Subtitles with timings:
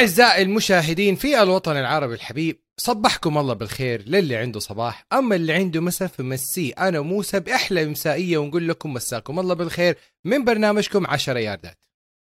[0.00, 5.80] أعزائي المشاهدين في الوطن العربي الحبيب صبحكم الله بالخير للي عنده صباح أما اللي عنده
[5.80, 11.78] مساء فمسيه أنا وموسى بأحلى مسائية ونقول لكم مساكم الله بالخير من برنامجكم 10 ياردات.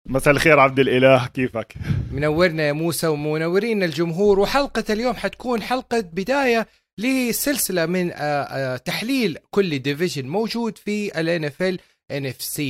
[0.07, 1.73] مساء الخير عبد الإله كيفك؟
[2.11, 6.68] منورنا يا موسى ومنورين الجمهور وحلقة اليوم حتكون حلقة بداية
[7.00, 11.78] لسلسلة من آه، آه، تحليل كل ديفيجن موجود في ال NFL
[12.14, 12.61] NFC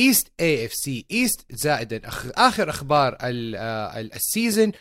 [0.00, 2.00] East AFC East زائدا
[2.36, 3.28] آخر أخبار آه،
[4.00, 4.72] ال- ال season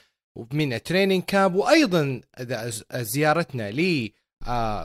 [0.53, 2.21] من ال training camp وأيضا
[2.93, 4.11] زيارتنا ل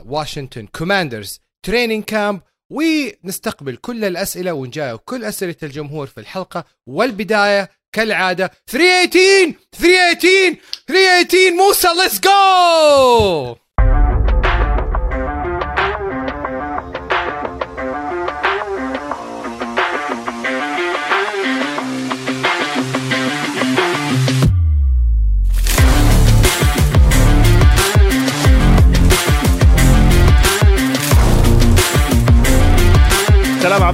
[0.05, 6.65] واشنطن Commanders training camp ونستقبل كل الأسئلة ونجاوب كل أسئلة الجمهور في الحلقة.
[6.87, 13.55] والبداية كالعادة 318 318 318 موسى let's go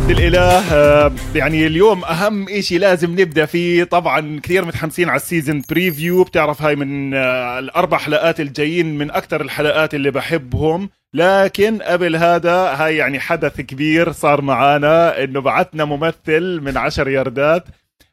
[0.02, 0.74] عبد الإله.
[0.74, 3.84] آه، يعني اليوم أهم إشي لازم نبدأ فيه.
[3.84, 9.12] طبعا كثير متحمسين على ال season preview بتعرف هاي من آه، الأربع حلقات الجايين من
[9.12, 10.90] أكثر الحلقات اللي بحبهم.
[11.14, 17.64] لكن قبل هذا هاي يعني حدث كبير صار معانا إنه بعتنا ممثل من عشر ياردات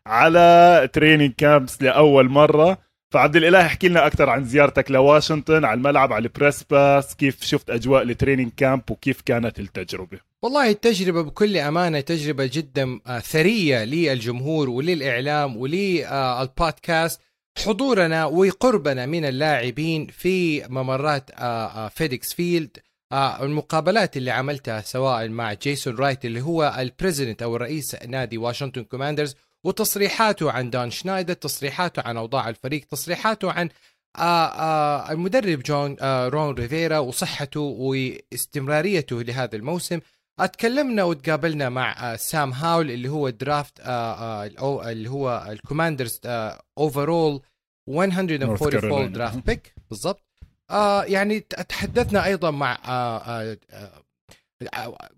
[0.06, 2.78] على training camps لأول مرة.
[3.11, 7.45] فعبد الإله احكي لنا أكثر عن زيارتك لواشنطن على الملعب على ال press pass كيف
[7.45, 13.19] شفت أجواء ال training camp وكيف كانت التجربة؟ والله التجربة بكل أمانة تجربة جدا آه،
[13.19, 17.20] ثرية للجمهور وللإعلام وللبودكاست.
[17.67, 22.79] حضورنا وقربنا من اللاعبين في ممرات آه، آه، FedEx Field.
[23.12, 28.84] المقابلات اللي عملتها سواء مع جيسون رايت اللي هو ال president أو الرئيس نادي واشنطن
[28.84, 33.69] Commanders وتصريحاته عن دان سنايدر تصريحاته عن أوضاع الفريق تصريحاته عن
[34.16, 40.00] آه آه المدرب جون آه رون ريفيرا وصحته واستمراريته لهذا الموسم.
[40.41, 46.21] أتكلمنا وتقابلنا مع سام هاول اللي هو draft الأو- اللي هو ال Commanders
[46.78, 47.41] overall
[47.88, 49.12] 144 Carolina.
[49.12, 50.22] draft pick بالضبط.
[51.06, 52.78] يعني تحدثنا أيضا مع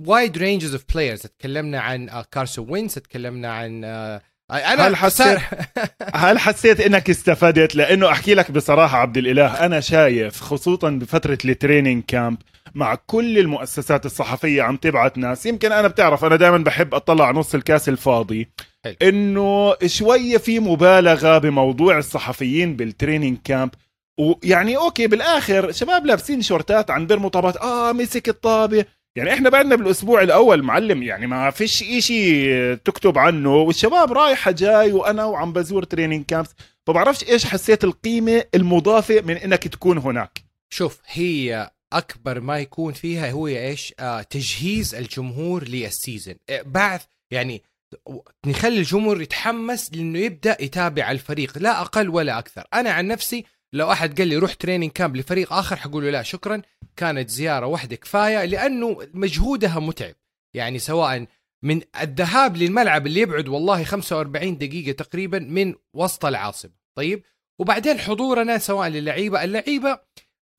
[0.00, 3.80] wide ranges of players تكلمنا عن كارسون وينز تكلمنا عن
[4.52, 5.38] أنا هل حسيت-
[6.14, 11.51] هل حسيت إنك استفدت لأنه أحكي لك بصراحة عبد الإله أنا شايف خصوصا بفترة ال
[11.51, 12.38] training camp
[12.74, 17.54] مع كل المؤسسات الصحفية عم تبعت ناس يمكن أنا بتعرف أنا دائما بحب أطلع نص
[17.54, 18.48] الكاس الفاضي
[18.84, 18.94] حلو.
[19.02, 23.70] إنه شوية في مبالغة بموضوع الصحفيين بال training camp
[24.18, 28.84] ويعني okay بالآخر شباب لابسين شورتات عم بيرموا طابات آه مسك الطابة
[29.16, 34.92] يعني إحنا بعدنا بالأسبوع الأول معلم يعني ما فيش إشي تكتب عنه والشباب رايحة جاي
[34.92, 36.54] وأنا وعم بزور training camps
[36.86, 40.44] فبعرفش إيش حسيت القيمة المضافة من إنك تكون هناك.
[40.72, 47.04] شوف هي أكبر ما يكون فيها هو إيش؟ آه تجهيز الجمهور لل season آه، بعث
[47.30, 47.62] يعني
[48.46, 52.66] نخلي الجمهور يتحمس لأنه يبدأ يتابع الفريق لا أقل ولا أكثر.
[52.74, 56.22] أنا عن نفسي لو أحد قال لي روح training camp لفريق آخر حقول له لا
[56.22, 56.62] شكرا.
[56.96, 60.14] كانت زيارة واحدة كفاية لأنه مجهودها متعب.
[60.54, 61.26] يعني سواء
[61.64, 66.72] من الذهاب للملعب اللي يبعد والله 45 دقيقة تقريبا من وسط العاصمة.
[66.96, 67.22] طيب؟
[67.60, 69.98] وبعدين حضورنا سواء للعيبة اللعيبة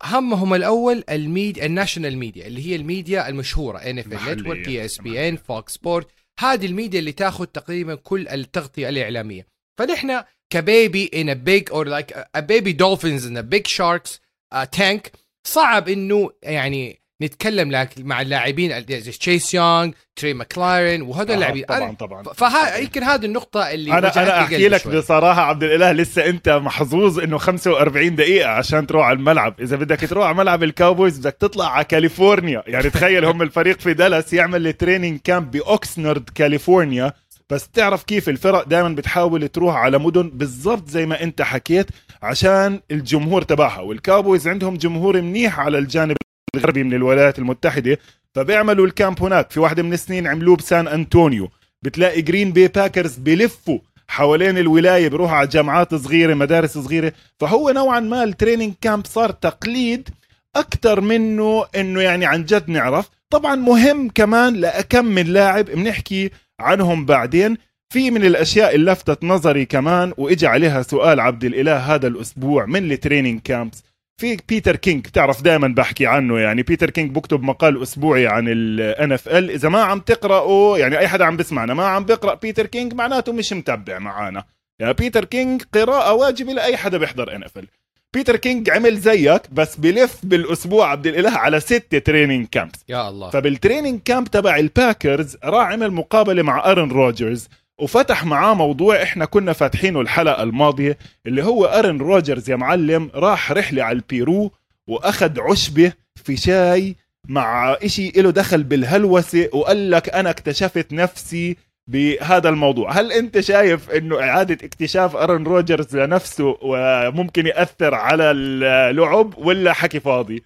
[0.04, 4.34] همهم الأول الميد الناشونال ميديا اللي هي الميديا المشهورة ان اف محلية.
[4.34, 6.08] نتورك اي اس بي ان فوكس سبورت
[6.40, 9.48] هذه الميديا اللي تاخذ تقريبا كل التغطية الإعلامية.
[9.80, 14.20] فنحن كبيبي in a big or like a baby dolphins in a big sharks
[14.54, 15.12] uh, tank.
[15.44, 21.66] صعب إنه يعني نتكلم لك مع اللاعبين تشيس يونغ تري ماكلايرن وهذول آه، اللاعبين.
[21.66, 24.98] طبعا طبعا فها يمكن هذه النقطة اللي أنا أنا أحكي لك شوي.
[24.98, 29.62] بصراحة عبد الإله لسه أنت محظوظ إنه 45 دقيقة عشان تروح على الملعب.
[29.62, 32.64] إذا بدك تروح على ملعب ال Cowboys بدك تطلع على كاليفورنيا.
[32.68, 37.14] يعني تخيل هم الفريق في دالاس يعمل ال training camp بأوكسنارد كاليفورنيا.
[37.52, 41.88] بس تعرف كيف الفرق دائما بتحاول تروح على مدن بالضبط زي ما أنت حكيت
[42.22, 43.80] عشان الجمهور تبعها.
[43.82, 46.18] وال Cowboys عندهم جمهور منيح على الجانب
[46.56, 47.98] الغربي من الولايات المتحدة
[48.36, 49.52] فبيعملوا ال camp هناك.
[49.52, 51.50] في واحدة من السنين عملوه بسان أنطونيو.
[51.82, 57.14] بتلاقي Green Bay Packers بلفوا حوالين الولاية بيروحوا على جامعات صغيرة مدارس صغيرة.
[57.40, 60.10] فهو نوعا ما ال training camp صار تقليد
[60.56, 63.10] أكثر منه إنه يعني عن جد نعرف.
[63.30, 66.32] طبعا مهم كمان لكم من لاعب بنحكي
[66.62, 67.58] عنهم بعدين.
[67.94, 72.92] في من الأشياء اللي لفتت نظري كمان واجى عليها سؤال عبد الإله هذا الأسبوع من
[72.92, 73.84] ال training camps.
[74.22, 76.64] في بيتر كينج تعرف دائما بحكي عنه يعني.
[76.64, 81.26] بيتر كينج بكتب مقال أسبوعي عن ال NFL إذا ما عم تقرأه يعني أي حدا
[81.26, 84.44] عم بسمعنا ما عم بيقرا بيتر كينج معناته مش متبع معانا.
[84.80, 87.68] يعني بيتر كينج قراءة واجبة لأي حدا بيحضر NFL
[88.14, 93.30] بيتر كينج عمل زيك بس بلف بالأسبوع عبد الإله على ستة training camps يا الله.
[93.30, 97.48] فبال training camp تبع الباكرز راح عمل مقابلة مع ارن روجرز
[97.80, 103.52] وفتح معاه موضوع إحنا كنا فاتحينه الحلقة الماضية اللي هو ارن روجرز يا معلم راح
[103.52, 104.52] رحلة على البيرو
[104.88, 105.94] وأخذ عشبة
[106.26, 106.96] في شاي
[107.28, 112.92] مع إشي له دخل بالهلوسة وقال لك أنا اكتشفت نفسي بهذا الموضوع.
[112.92, 120.00] هل أنت شايف إنه إعادة اكتشاف أرن روجرز لنفسه وممكن يأثر على اللعب ولا حكي
[120.00, 120.44] فاضي؟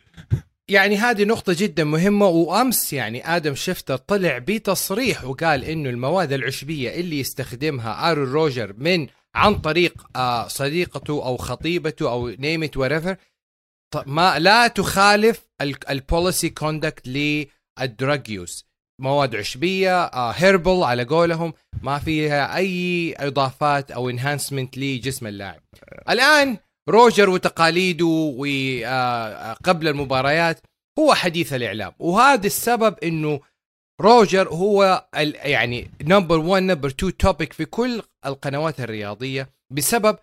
[0.69, 6.99] يعني هذه نقطة جدا مهمة وأمس يعني آدم شفتر طلع بتصريح وقال إنه المواد العشبية
[6.99, 13.15] اللي يستخدمها آرون روجر من عن طريق آه صديقته أو خطيبته أو name it whatever
[14.05, 15.47] ما لا تخالف
[15.89, 18.65] ال policy conduct لل drug use.
[18.99, 25.61] مواد عشبية آه herbal على قولهم ما فيها أي إضافات أو enhancement لجسم اللاعب.
[26.09, 26.57] الآن
[26.89, 30.59] روجر وتقاليده وقبل آه المباريات
[30.99, 31.93] هو حديث الإعلام.
[31.99, 33.39] وهذا السبب إنه
[34.01, 35.07] روجر هو
[35.43, 40.17] يعني number 1 number 2 topic في كل القنوات الرياضية بسبب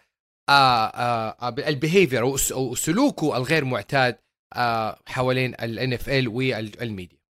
[0.48, 4.18] آه آه ال behavior أو سلوكه الغير معتاد
[4.54, 7.21] آه حوالين ال NFL وال media.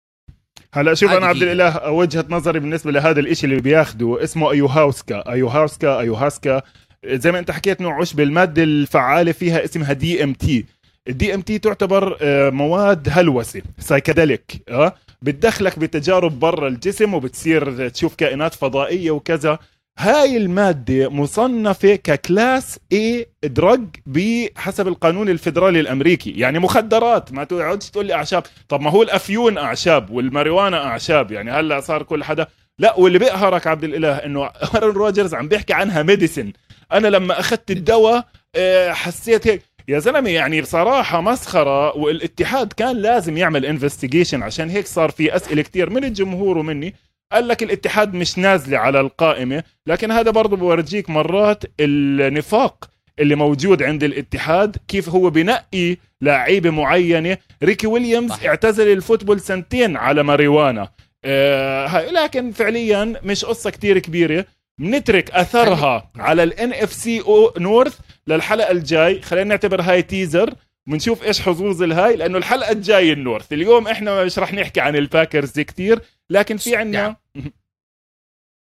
[0.74, 6.00] هلا شوف أنا عبد الإله وجهة نظري بالنسبة لهذا الإشي اللي بياخده اسمه أيوهاوسكا أيوهاوسكا
[6.00, 6.62] ايوهاسكا
[7.06, 10.66] زي ما أنت حكيت نوع عشب المادة الفعالة فيها اسمها DMT
[11.08, 18.54] ال DMT تعتبر آه، مواد هلوسة psychedelic آه؟ بتدخلك بتجارب برا الجسم وبتصير تشوف كائنات
[18.54, 19.60] فضائية وكذا.
[20.00, 26.32] هاي المادة مصنفة ك class A drug بحسب القانون الفيدرالي الأمريكي.
[26.32, 28.44] يعني مخدرات ما تقعدش تقول لي أعشاب.
[28.70, 31.32] طب ما هو الأفيون أعشاب والماريوانا أعشاب.
[31.32, 32.48] يعني هلا صار كل حدا؟
[32.80, 34.46] لا واللي بيقهرك عبد الإله إنه
[34.76, 36.54] أرون روجرز عم بيحكي عنها medicine
[36.92, 39.62] أنا لما أخذت الدواء آه، حسيت هيك.
[39.88, 45.62] يا زلمة يعني بصراحة مسخرة والاتحاد كان لازم يعمل investigation عشان هيك صار في أسئلة
[45.62, 46.96] كثير من الجمهور ومني.
[47.32, 52.90] قال لك الاتحاد مش نازلة على القائمة لكن هذا برضه بورجيك مرات النفاق
[53.20, 57.38] اللي موجود عند الاتحاد كيف هو بنقي لعيبة معينة.
[57.64, 58.50] ريكي ويليامز صحيح.
[58.50, 60.90] اعتزل ال football سنتين على ماريوانا.
[61.26, 64.46] آه لكن فعليا مش قصة كتير كبيرة.
[64.80, 67.24] بنترك أثرها على ال NFC
[67.58, 69.22] North للحلقة الجاي.
[69.22, 70.54] خلينا نعتبر هاي teaser
[70.92, 73.54] بنشوف إيش حظوظ الهاي لأنه الحلقة الجاية ال North.
[73.54, 77.16] اليوم إحنا مش رح نحكي عن الباكرز كتير لكن في عندنا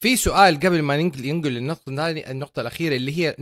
[0.03, 3.35] في سؤال قبل ما ننقل ينقل للنقطه النقطة الأخيرة اللي هي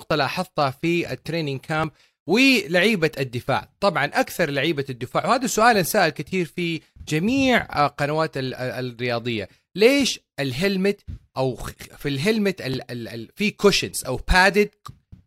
[0.00, 1.90] نقطة لاحظتها في ال training camp
[2.28, 3.68] ولعيبة الدفاع.
[3.80, 5.26] طبعا أكثر لعيبة الدفاع.
[5.26, 9.48] وهذا سؤال انسال كثير في جميع قنوات الرياضية.
[9.76, 11.00] ليش ال helmet
[11.36, 11.56] أو
[11.98, 14.70] في ال helmet ال ال ال في cushions أو padded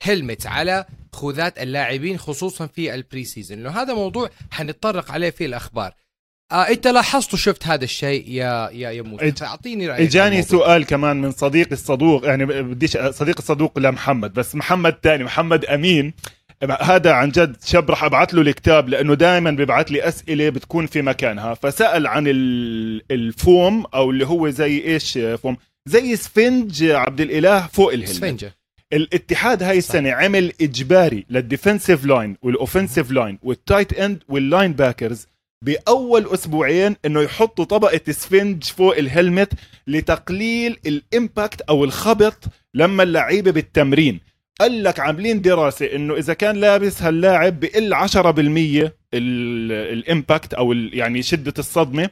[0.03, 0.85] helmet على
[1.17, 5.91] خوذات اللاعبين خصوصا في ال pre season لأنه هذا موضوع حنتطرق عليه في الأخبار.
[6.51, 11.21] آه أنت لاحظت وشفت هذا الشيء يا يا يا موسى؟ فاعطيني رأيك إجاني سؤال كمان
[11.21, 16.13] من صديق الصدوق يعني بديش صديق الصدوق لمحمد بس محمد ثاني محمد أمين.
[16.81, 21.01] هذا عن جد شاب راح أبعث له الكتاب لأنه دائما بيبعث لي أسئلة بتكون في
[21.01, 21.53] مكانها.
[21.53, 22.23] فسأل عن
[23.11, 28.56] الفوم أو اللي هو زي إيش فوم؟ زي سفنج عبد الإله فوق ال helmet سفنجة.
[28.93, 30.15] الاتحاد هاي السنة صح.
[30.17, 35.27] عمل إجباري لل defensive line وال offensive line وال tight end وال linebackers
[35.65, 39.53] بأول أسبوعين إنه يحطوا طبقة سفنج فوق ال helmet
[39.87, 44.19] لتقليل ال impact أو الخبط لما اللعيبة بالتمرين
[44.59, 51.53] قال لك عاملين دراسة إنه إذا كان لابس هاللاعب بقل 10% الإمباكت أو يعني شدة
[51.59, 52.09] الصدمة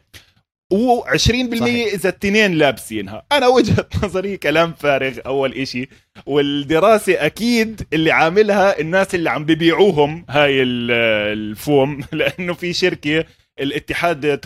[0.74, 1.17] و20%
[1.60, 1.93] صحيح.
[1.93, 3.24] إذا التنين لابسينها.
[3.31, 5.89] أنا وجهة نظري كلام فارغ أول إشي.
[6.25, 13.25] والدراسة أكيد اللي عاملها الناس اللي عم ببيعوهم هاي الفوم لأنه في شركة
[13.60, 14.39] الاتحاد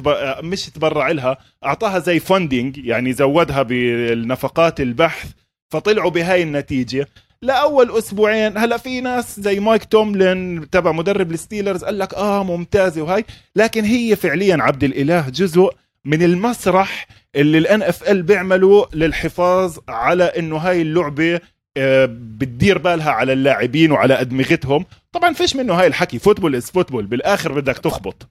[0.43, 5.31] مش تبرع لها أعطاها زي funding يعني زودها بالنفقات البحث
[5.71, 7.07] فطلعوا بهاي النتيجة.
[7.41, 13.01] لأول أسبوعين هلا في ناس زي مايك توملين تبع مدرب الستيلرز قال لك آه ممتازة
[13.01, 15.69] وهاي لكن هي فعليا عبد الإله جزء
[16.05, 21.41] من المسرح اللي ال NFL بيعملوا للحفاظ على انه هاي اللعبة
[21.77, 24.85] آه، بتدير بالها على اللاعبين وعلى أدمغتهم.
[25.11, 26.19] طبعا فيش منه هاي الحكي.
[26.19, 28.29] football is football بالآخر بدك تخبط.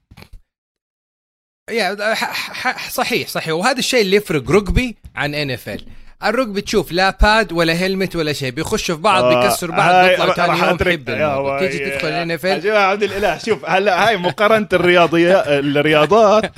[1.71, 2.15] يا
[2.89, 3.53] صحيح صحيح.
[3.53, 5.85] وهذا الشيء اللي يفرق rugby عن NFL
[6.23, 10.05] ال rugby تشوف لا pad ولا helmet ولا شيء بيخشوا في بعض آه، بيكسروا بعض
[10.09, 14.67] بيطلعوا ثاني يوم حب تيجي تدخل NF يا جماعة عبد الاله شوف هلا هاي مقارنة
[14.73, 15.43] الرياضيات
[15.77, 16.51] الرياضات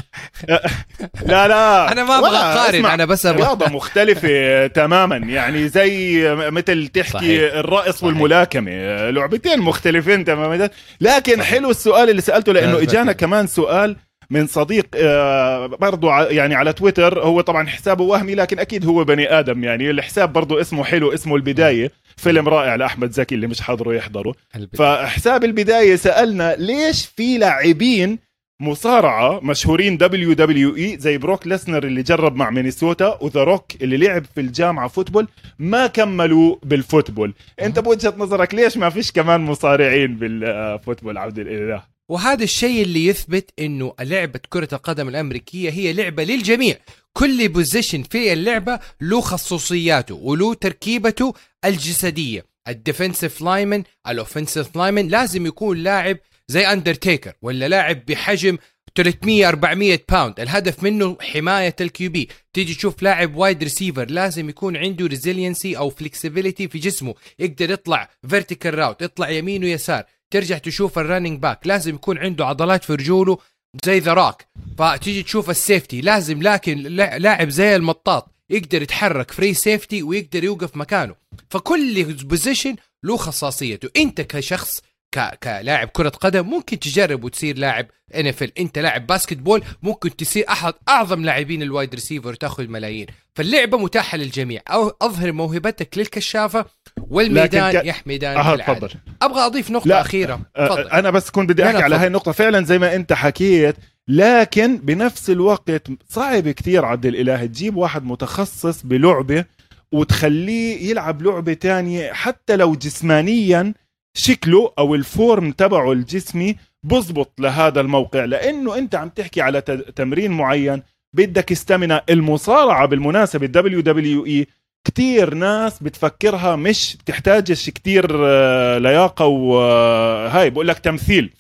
[1.26, 6.88] لا لا أنا ما أقارن، اسمع، أنا بس أبغى- رياضة مختلفة تماما يعني زي مثل
[6.88, 7.54] تحكي صحيح.
[7.54, 8.04] الرقص صحيح.
[8.04, 8.72] والملاكمة
[9.10, 10.70] لعبتين مختلفين تماما
[11.02, 11.50] لكن صحيح.
[11.50, 13.12] حلو السؤال اللي سألته لأنه لا، إجانا.
[13.12, 13.96] كمان سؤال
[14.32, 19.04] من صديق آه، برضو ع- يعني على تويتر هو طبعا حسابه وهمي لكن أكيد هو
[19.04, 19.64] بني آدم.
[19.64, 21.92] يعني الحساب برضو اسمه حلو اسمه البداية.
[22.18, 24.34] فيلم رائع لأحمد زكي اللي مش حاضره يحضره.
[24.74, 28.20] فحساب البداية سألنا ليش في لاعبين
[28.62, 34.42] مصارعة مشهورين WWE زي بروك ليسنر اللي جرب مع مينيسوتا وذا روك اللي لعب في
[34.42, 35.28] الجامعة football
[35.60, 37.34] ما كملوا بال football.
[37.62, 43.06] أنت بوجهة نظرك ليش ما فيش كمان مصارعين بال football عبد الإله؟ وهذا الشيء اللي
[43.06, 46.78] يثبت إنه لعبة كرة القدم الأمريكية هي لعبة للجميع.
[47.14, 51.34] كل position في اللعبة له خصوصياته وله تركيبته
[51.66, 52.46] الجسدية.
[52.68, 58.58] ال defensive lineman ال offensive lineman لازم يكون لاعب زي أندرتيكر ولا لاعب بحجم
[58.96, 64.78] 300 400 pound الهدف منه حماية ال QB تيجي تشوف لاعب wide receiver لازم يكون
[64.78, 67.16] عنده resiliency أو flexibility في جسمه.
[67.40, 70.04] يقدر يطلع vertical route يطلع يمين ويسار.
[70.32, 73.38] ترجع تشوف ال running back لازم يكون عنده عضلات في رجوله
[73.86, 74.42] زي ذا روك
[74.78, 80.44] فتيجي تشوف ال safety لازم لكن لا- لاعب زي المطاط يقدر يتحرك free safety ويقدر
[80.44, 81.16] يوقف مكانه.
[81.50, 83.90] فكل position له خصوصيته.
[83.98, 84.82] انت كشخص
[85.16, 85.40] ك...
[85.44, 91.26] كلاعب كرة قدم ممكن تجرب وتصير لاعب ان انت لاعب basketball ممكن تصير احد أعظم
[91.26, 93.08] لاعبين ال wide receiver وتاخذ ملايين.
[93.36, 94.62] فاللعبة متاحة للجميع.
[94.68, 96.66] أو أظهر موهبتك للكشافة.
[97.10, 98.74] والميدان ك- يا ميدان آه كالعادة.
[98.88, 98.90] تفضل
[99.22, 100.02] أبغى أضيف نقطة لا.
[100.02, 101.96] أخيرة آه، تفضل أنا بس كنت بدي أحكي على.
[101.96, 103.76] هاي النقطة فعلا زي ما أنت حكيت
[104.08, 109.46] لكن بنفس الوقت صعب كتير عبد الإله تجيب واحد متخصص بلعبة
[109.92, 113.74] وتخليه يلعب لعبة تانية حتى لو جسمانيا
[114.14, 119.62] شكله أو ال form تبعه الجسمي بزبط لهذا الموقع لأنه أنت عم تحكي على
[119.96, 120.84] تمرين معين
[121.14, 124.48] بدك stamina المصارعة بالمناسبة WWE
[124.84, 131.34] كتير ناس بتفكرها مش بتحتاجش كتير آه، لياقة وهاي بقول لك تمثيل.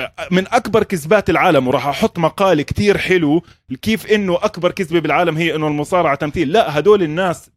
[0.00, 3.42] آه، من أكبر كذبات العالم وراح أحط مقال كتير حلو
[3.82, 6.52] كيف إنه أكبر كذبة بالعالم هي إنه المصارعة تمثيل.
[6.52, 7.50] لا هدول الناس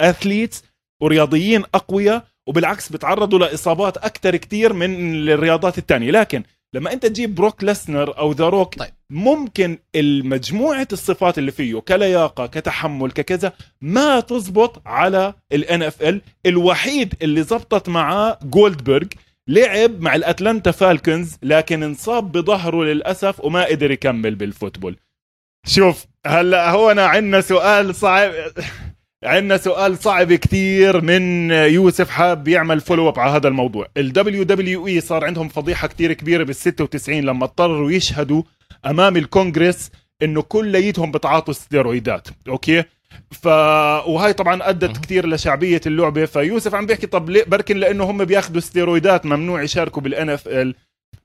[0.00, 0.64] athletes
[1.02, 6.10] ورياضيين أقوياء وبالعكس بتعرضوا لإصابات أكثر كتير من الرياضات التانية.
[6.10, 6.42] لكن
[6.74, 8.90] لما انت تجيب بروك لسنر أو ذا روك طيب.
[9.10, 17.42] ممكن المجموعة الصفات اللي فيه كلياقة كتحمل ككذا ما تزبط على ال NFL الوحيد اللي
[17.42, 19.06] زبطت معاه جولدبرغ
[19.48, 24.96] لعب مع الأتلانتا فالكنز لكن انصاب بظهره للأسف وما قدر يكمل بال football
[25.66, 28.32] شوف هلأ هون عندنا سؤال صعب
[29.24, 33.86] عندنا سؤال صعب كتير من يوسف حاب يعمل follow up على هذا الموضوع.
[33.96, 38.42] ال WWE صار عندهم فضيحة كتير كبيرة بال 96 لما اضطروا يشهدوا
[38.86, 39.90] أمام الكونغرس
[40.22, 42.84] إنه كليتهم بتعاطوا ستيرويدات أوكي؟
[43.30, 43.46] ف
[44.06, 46.24] وهي طبعا أدت كثير لشعبية اللعبة.
[46.24, 50.74] فيوسف عم بيحكي طب ليه؟ بركي لأنه هم بياخذوا ستيرويدات ممنوع يشاركوا بال NFL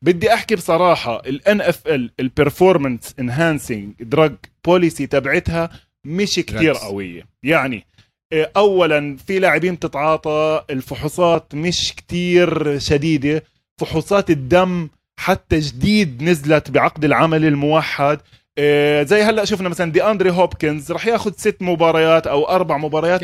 [0.02, 5.70] بدي أحكي بصراحة ال NFL ال performance enhancing drug policy تبعتها
[6.06, 6.74] مش كتير.
[6.74, 7.24] قوية.
[7.44, 7.86] يعني
[8.34, 13.44] إيه، اولا في لاعبين بتتعاطى الفحوصات مش كتير شديدة.
[13.82, 14.90] فحوصات الدم
[15.20, 18.20] حتى جديد نزلت بعقد العمل الموحد.
[18.58, 23.22] إيه، زي هلأ شفنا مثلا دي أندري هوبكنز رح ياخذ ست مباريات أو أربع مباريات.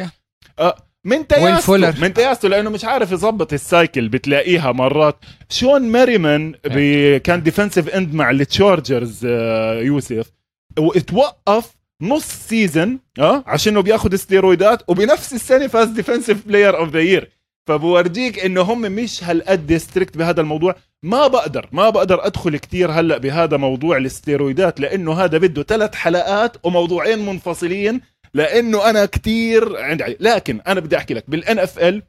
[0.59, 5.15] آه، من تياسته؟ من تياسته لأنه مش عارف يظبط ال cycle بتلاقيها مرات.
[5.49, 6.51] شون ماريمان
[7.23, 10.31] كان defensive end مع التشارجرز آه، يوسف.
[10.79, 17.31] واتوقف نص season آه عشانه بياخذ ستيرويدات وبنفس السنة فاز defensive player of the year
[17.67, 20.75] فبورجيك إنه هم مش هالقد strict بهذا الموضوع.
[21.03, 26.57] ما بقدر ما بقدر أدخل كتير هلأ بهذا موضوع الستيرويدات لأنه هذا بده ثلاث حلقات
[26.65, 28.01] وموضوعين منفصلين
[28.33, 32.03] لأنه أنا كتير عندي لكن أنا بدي أحكي لك بال NFL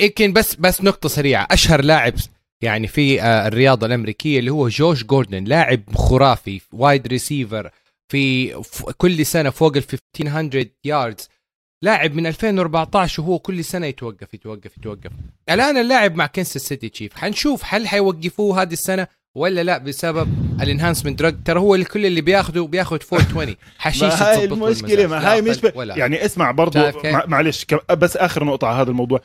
[0.00, 1.46] يمكن بس بس نقطة سريعة.
[1.50, 2.14] أشهر لاعب
[2.60, 7.70] يعني في آه، الرياضة الأمريكية اللي هو جوش جوردن لاعب خرافي wide receiver
[8.08, 8.54] في
[8.96, 11.28] كل سنة فوق ال 1500 yards
[11.84, 15.10] لاعب من 2014 وهو كل سنة يتوقف يتوقف يتوقف.
[15.50, 19.06] الآن اللاعب مع كنساس سيتي تشيفز حنشوف هل حيوقفوه هذه السنة
[19.36, 20.28] ولا لا بسبب
[20.60, 21.18] ال enhancement.
[21.18, 25.06] drug ترى هو اللي كل اللي بياخده بياخد 420 حشيش ما هاي المشكلة.
[25.06, 25.96] ما هاي مش أقل ب...
[25.96, 27.24] يعني اسمع؟ مع...
[27.26, 27.92] معلش ك...
[27.92, 29.20] بس آخر نقطة على هذا الموضوع.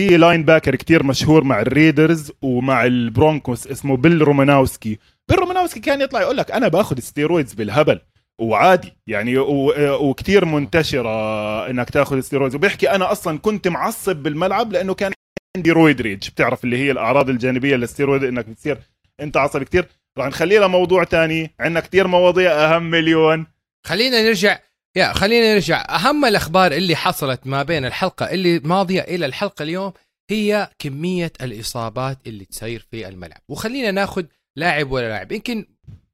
[0.00, 6.20] في linebacker كتير مشهور مع الريدرز ومع البرونكوس اسمه بيل روماناوسكي بيل روماناوسكي كان يطلع
[6.20, 8.00] يقول لك أنا باخذ steroids بالهبل.
[8.40, 8.92] وعادي.
[9.06, 9.38] يعني
[9.78, 15.12] وكتير منتشرة إنك تأخذ steroids وبيحكي أنا أصلا كنت معصب بالملعب لأنه كان
[15.56, 18.78] عندي roid rage بتعرف اللي هي الأعراض الجانبية للستيرويد إنك بتصير
[19.20, 19.88] أنت عصبي كتير.
[20.18, 21.50] راح نخليه لموضوع تاني.
[21.60, 23.46] عندنا كتير مواضيع أهم مليون.
[23.86, 24.58] خلينا نرجع
[24.96, 25.86] يا خلينا نرجع.
[25.88, 29.92] أهم الأخبار اللي حصلت ما بين الحلقة اللي ماضية إلى الحلقة اليوم
[30.30, 33.40] هي كمية الإصابات اللي تصير في الملعب.
[33.48, 34.24] وخلينا ناخذ
[34.56, 35.32] لاعب ولا لاعب.
[35.32, 35.66] يمكن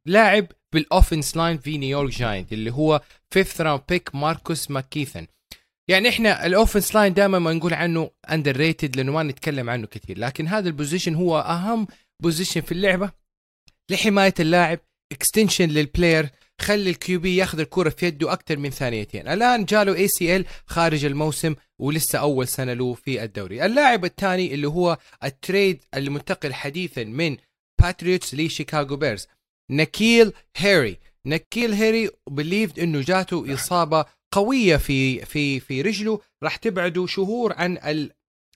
[0.06, 3.00] لاعب بال offense line في نيويورك جاينت اللي هو
[3.30, 5.26] fifth round pick ماركوس ماكيثن
[5.88, 10.18] يعني إحنا ال offense line دائما ما نقول عنه underrated لأنه ما نتكلم عنه كثير
[10.18, 11.86] لكن هذا ال position هو أهم
[12.22, 13.10] بوزيشن في اللعبة
[13.90, 14.78] لحماية اللاعب
[15.12, 19.28] extension لل player خلي ال QB ياخذ الكرة في يده أكثر من ثانيتين.
[19.28, 23.66] الآن جاله ACL خارج الموسم ولسه أول سنة له في الدوري.
[23.66, 27.36] اللاعب الثاني اللي هو ال trade المنتقل حديثا من
[27.82, 29.26] باتريوتس لشيكاغو بيرز
[29.70, 30.98] نكيل هيري.
[31.26, 36.20] نكيل هيري believed إنه جاته إصابة قوية في في في رجله.
[36.42, 37.78] راح تبعده شهور عن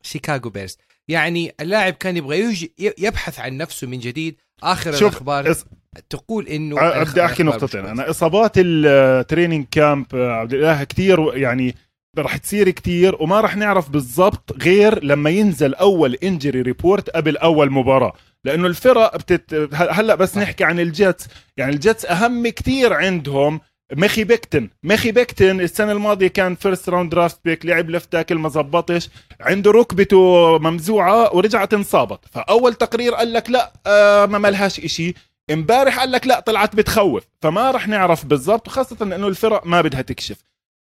[0.05, 0.79] الشيكاغو بيرز
[1.09, 4.37] يعني اللاعب كان يبغى يبحث عن نفسه من جديد.
[4.63, 5.65] آخر شوف الأخبار اس...
[6.11, 7.87] تقول إنه بدي أحكي نقطتين.
[7.87, 11.75] أنا إصابات ال training camp عبد الاله كثير يعني
[12.19, 17.71] رح تصير كتير وما رح نعرف بالضبط غير لما ينزل أول injury report قبل أول
[17.71, 18.13] مباراة.
[18.45, 19.69] لأنه الفرق بتت...
[19.75, 21.29] هلأ بس نحكي عن ال Jets.
[21.57, 23.61] يعني ال Jets أهم كتير عندهم
[23.93, 24.69] ميخي بيكتن.
[24.83, 29.09] ميخي بيكتن السنة الماضية كان first round draft pick لعب left tackle ما زبطش
[29.41, 32.21] عنده ركبته ممزوعة ورجعت انصابت.
[32.33, 35.15] فأول تقرير قال لك لأ آه ما ملهاش إشي.
[35.51, 37.25] امبارح قال لك لأ طلعت بتخوف.
[37.43, 40.37] فما رح نعرف بالضبط خاصة انه الفرق ما بدها تكشف.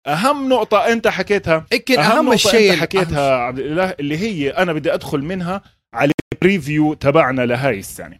[0.07, 1.65] أهم نقطة أنت حكيتها.
[1.73, 5.61] يمكن أهم, أهم الشيء انت حكيتها عبد الإله اللي هي أنا بدي أدخل منها
[5.93, 8.17] على ال preview تبعنا لهاي السنة.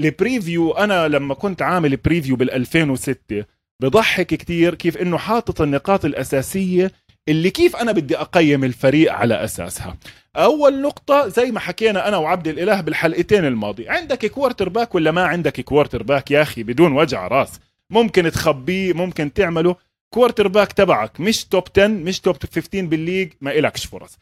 [0.00, 3.44] ال preview أنا لما كنت عامل preview بال 2006
[3.82, 6.92] بضحك كتير كيف إنه حاطط النقاط الأساسية
[7.28, 9.96] اللي كيف أنا بدي أقيم الفريق على أساسها.
[10.36, 13.88] أول نقطة زي ما حكينا أنا وعبد الإله بالحلقتين الماضي.
[13.88, 17.60] عندك quarterback ولا ما عندك quarterback يا أخي؟ بدون وجع راس.
[17.90, 19.76] ممكن تخبيه ممكن تعمله.
[20.16, 21.20] quarterback تبعك.
[21.20, 24.18] مش top 10 مش top 15 بال league ما إلكش فرص.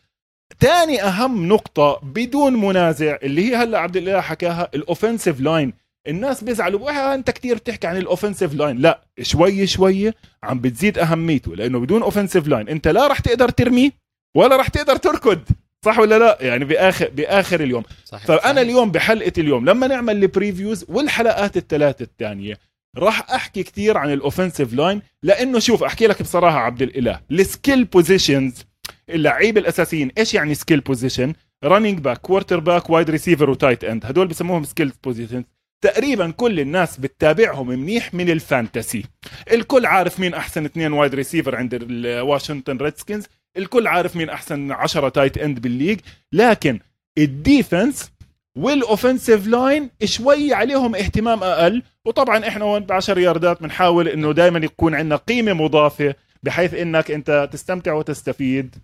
[0.60, 5.72] تاني أهم نقطة بدون منازع اللي هي هلأ عبد الاله حكاها ال offensive line
[6.08, 11.56] الناس بيزعلوا أنت كتير بتحكي عن ال offensive line لا شوي شوي عم بتزيد أهميته
[11.56, 13.92] لأنه بدون offensive line أنت لا راح تقدر ترمي
[14.36, 15.40] ولا راح تقدر تركض.
[15.84, 17.82] صح ولا لا؟ يعني بآخر بآخر اليوم.
[18.04, 18.58] صحيح فأنا صحيح.
[18.58, 22.58] اليوم بحلقة اليوم لما نعمل ال previews والحلقات الثلاثة الثانية
[22.98, 27.39] راح احكي كثير عن ال offensive line لأنه شوف أحكي لك بصراحة عبد الإله ال
[27.39, 28.64] skill positions
[29.10, 31.32] اللعيبه الأساسيين إيش يعني skill position
[31.64, 35.44] running back quarterback wide receiver و tight end هدول بسموهم skill positions
[35.80, 39.04] تقريبا كل الناس بتتابعهم منيح من ال fantasy.
[39.52, 43.24] الكل عارف مين أحسن اثنين wide receiver عند ال Washington Redskins
[43.56, 46.00] الكل عارف مين أحسن 10 tight end بال league
[46.32, 46.80] لكن
[47.18, 48.10] ال defense
[48.58, 51.82] وال offensive line شوي عليهم اهتمام أقل.
[52.04, 57.10] وطبعا إحنا هون ب 10 ياردات بنحاول إنه دائما يكون عندنا قيمة مضافة بحيث إنك
[57.10, 58.74] أنت تستمتع وتستفيد.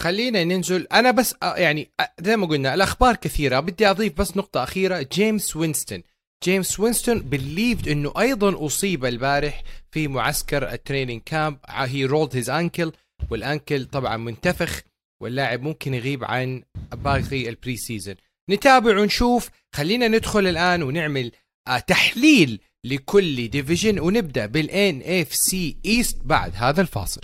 [0.00, 0.86] خلينا ننزل.
[0.92, 3.60] أنا بس آه، يعني آه، زي ما قلنا الأخبار كثيرة.
[3.60, 5.06] بدي أضيف بس نقطة أخيرة.
[5.12, 6.02] جيمس وينستون
[6.44, 12.50] جيمس وينستون believed إنه أيضا أصيب البارح في معسكر ال training camp he rolled his
[12.50, 12.92] ankle
[13.30, 14.82] وال ankle طبعا منتفخ.
[15.22, 16.62] واللاعب ممكن يغيب عن
[16.92, 18.14] باقي ال preseason
[18.50, 19.50] نتابع ونشوف.
[19.72, 21.32] خلينا ندخل الآن ونعمل
[21.68, 27.20] آه، تحليل لكل division ونبدأ بال NFC East بعد هذا الفاصل.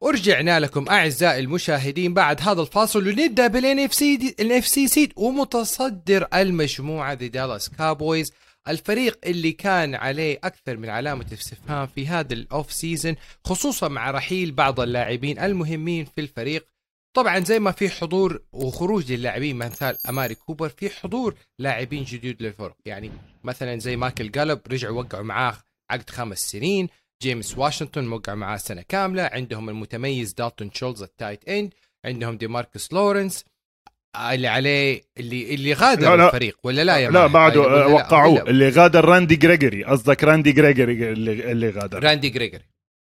[0.00, 7.26] ورجعنا لكم أعزائي المشاهدين بعد هذا الفاصل ونبدأ بال NFC FC سيد ومتصدر المجموعة the
[7.26, 8.32] Dallas Cowboys
[8.68, 14.10] الفريق اللي كان عليه أكثر من علامة استفهام في هذا ال off season خصوصا مع
[14.10, 16.66] رحيل بعض اللاعبين المهمين في الفريق.
[17.16, 22.76] طبعا زي ما في حضور وخروج للاعبين مثال أماري كوبر في حضور لاعبين جديد للفرق.
[22.84, 23.10] يعني
[23.44, 25.58] مثلا زي مايكل جالوب رجعوا وقعوا معاه
[25.90, 26.88] عقد خمس سنين.
[27.22, 29.30] جيمس واشنطن موقع معاه سنة كاملة.
[29.32, 33.44] عندهم المتميز دالتون شولز ال tight end عندهم دي ماركوس لورنس.
[34.16, 36.26] اللي عليه اللي اللي غادر لا لا.
[36.26, 38.42] الفريق ولا لا يا لا بعده وقعوه.
[38.42, 42.04] اللي غادر راندي جريجوري قصدك راندي جريجوري اللي, اللي غادر.
[42.04, 42.64] راندي جريجوري.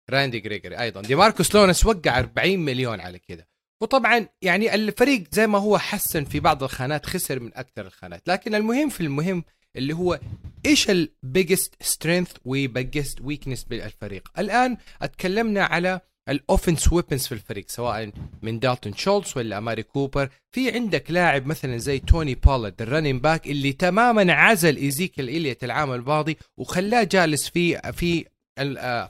[0.09, 1.01] راندي جريجوري أيضا.
[1.01, 3.45] دي ماركوس لورنس وقع 40 مليون على كذا
[3.81, 8.21] وطبعا يعني الفريق زي ما هو حسن في بعض الخانات خسر من أكثر الخانات.
[8.27, 9.43] لكن المهم في المهم
[9.75, 10.19] اللي هو
[10.65, 17.31] إيش ال biggest strength و biggest weakness بالفريق؟ الآن اتكلمنا على ال offense weapons في
[17.31, 18.11] الفريق سواء
[18.41, 20.29] من دالتون شولتس ولا اماري كوبر.
[20.51, 25.63] في عندك لاعب مثلا زي توني بولارد ال running back اللي تماما عزل إيزيكيل اليوت
[25.63, 28.25] العام الماضي وخلاه جالس في في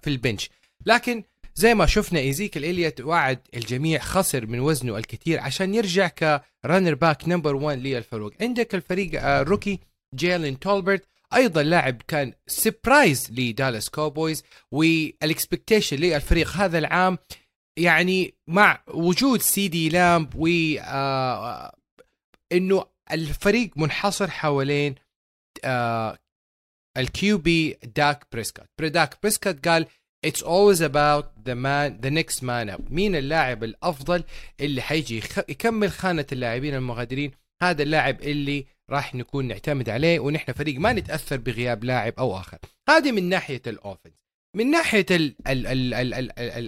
[0.01, 0.50] في ال bench.
[0.86, 1.23] لكن
[1.55, 7.28] زي ما شفنا إيزيكيل اليوت وعد الجميع خسر من وزنه الكثير عشان يرجع running back
[7.28, 8.32] number 1 للفريق.
[8.41, 9.80] عندك الفريق ال rookie
[10.15, 11.03] جيلين تولبرت.
[11.34, 17.18] أيضا لاعب كان surprise ل Dallas Cowboys وال expectation للفريق هذا العام
[17.80, 20.48] يعني مع وجود سي دي لامب و
[20.80, 21.76] آه
[22.52, 24.96] إنه الفريق منحصر حوالين
[25.63, 26.18] آه
[26.98, 28.65] ال QB داك بريسكوت.
[28.80, 29.86] داك بريسكوت قال
[30.28, 32.92] It's always about the man the next man up.
[32.92, 34.24] مين اللاعب الأفضل
[34.60, 40.80] اللي حيجي يكمل خانة اللاعبين المغادرين؟ هذا اللاعب اللي راح نكون نعتمد عليه ونحن فريق
[40.80, 42.58] ما نتاثر بغياب لاعب أو اخر
[42.89, 44.13] هذه من ناحيه ال offense
[44.56, 45.06] من ناحيه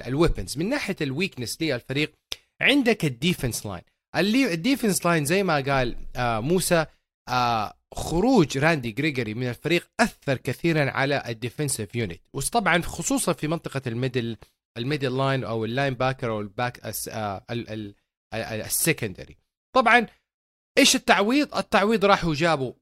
[0.07, 2.13] ال weapons من ناحيه ال weakness للفريق
[2.61, 3.81] عندك ال defense line
[4.15, 6.85] ال defense line زي ما قال آه موسى
[7.29, 13.47] آه خروج راندي جريجوري من الفريق اثر كثيرا على ال defensive unit وطبعا خصوصا في
[13.47, 14.37] منطقه ال middle
[14.77, 16.95] ال middle line أو ال linebacker أو ال back
[18.33, 19.37] ال secondary
[19.75, 20.07] طبعا
[20.77, 22.73] إيش التعويض؟ التعويض راحوا جابوا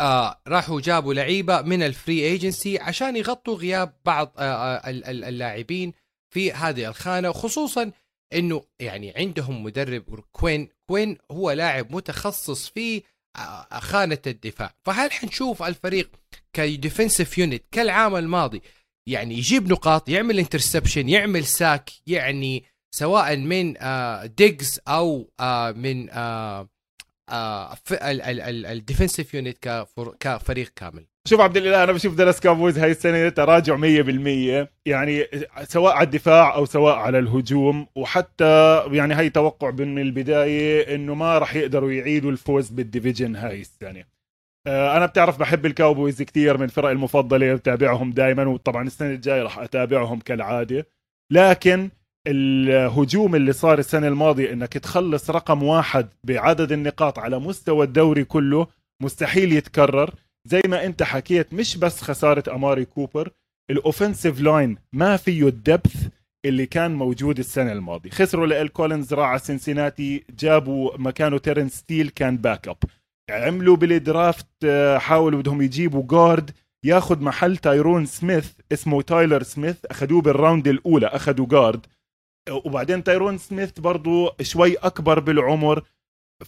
[0.00, 5.92] آه راحوا جابوا لعيبة من ال free agency عشان يغطوا غياب بعض آه, آه، اللاعبين
[6.34, 7.92] في هذه الخانة وخصوصا
[8.32, 13.02] إنه يعني عندهم مدرب كوين كوين هو لاعب متخصص في
[13.36, 16.10] آه خانة الدفاع فهل حنشوف الفريق
[16.52, 18.62] ك defensive unit كالعام الماضي
[19.08, 26.10] يعني يجيب نقاط يعمل interception يعمل sack يعني سواء من آه ديجز أو آه من
[26.10, 26.68] آه
[27.32, 29.86] ال defensive unit
[30.20, 31.06] كفريق كامل.
[31.28, 35.26] شوف عبد الاله أنا بشوف دالاس كابويز هاي السنة تراجع 100% يعني
[35.62, 37.86] سواء على الدفاع أو سواء على الهجوم.
[37.96, 43.60] وحتى يعني هاي توقع من البداية إنه ما راح يقدروا يعيدوا الفوز بال division هاي
[43.60, 44.04] السنة.
[44.66, 49.58] آه، أنا بتعرف بحب الكاوبويز كثير من فرق المفضلة بتابعهم دائما وطبعا السنة الجاية راح
[49.58, 50.86] أتابعهم كالعادة.
[51.32, 51.90] لكن
[52.28, 58.66] الهجوم اللي صار السنة الماضية إنك تخلص رقم واحد بعدد النقاط على مستوى الدوري كله
[59.02, 60.14] مستحيل يتكرر.
[60.48, 63.30] زي ما أنت حكيت مش بس خسارة أماري كوبر
[63.70, 66.08] ال offensive line ما فيه ال depth
[66.44, 68.10] اللي كان موجود السنة الماضية.
[68.10, 72.76] خسروا لايل كولينز راح على سنسيناتي جابوا مكانه تيرنس ستيل كان backup.
[73.30, 76.50] عملوا بال draft آه، حاولوا بدهم يجيبوا guard.
[76.84, 81.86] ياخذ محل تايرون سميث اسمه تايلر سميث أخذوه بال round الأولى أخذوا guard.
[82.50, 85.82] وبعدين تايرون سميث برضو شوي أكبر بالعمر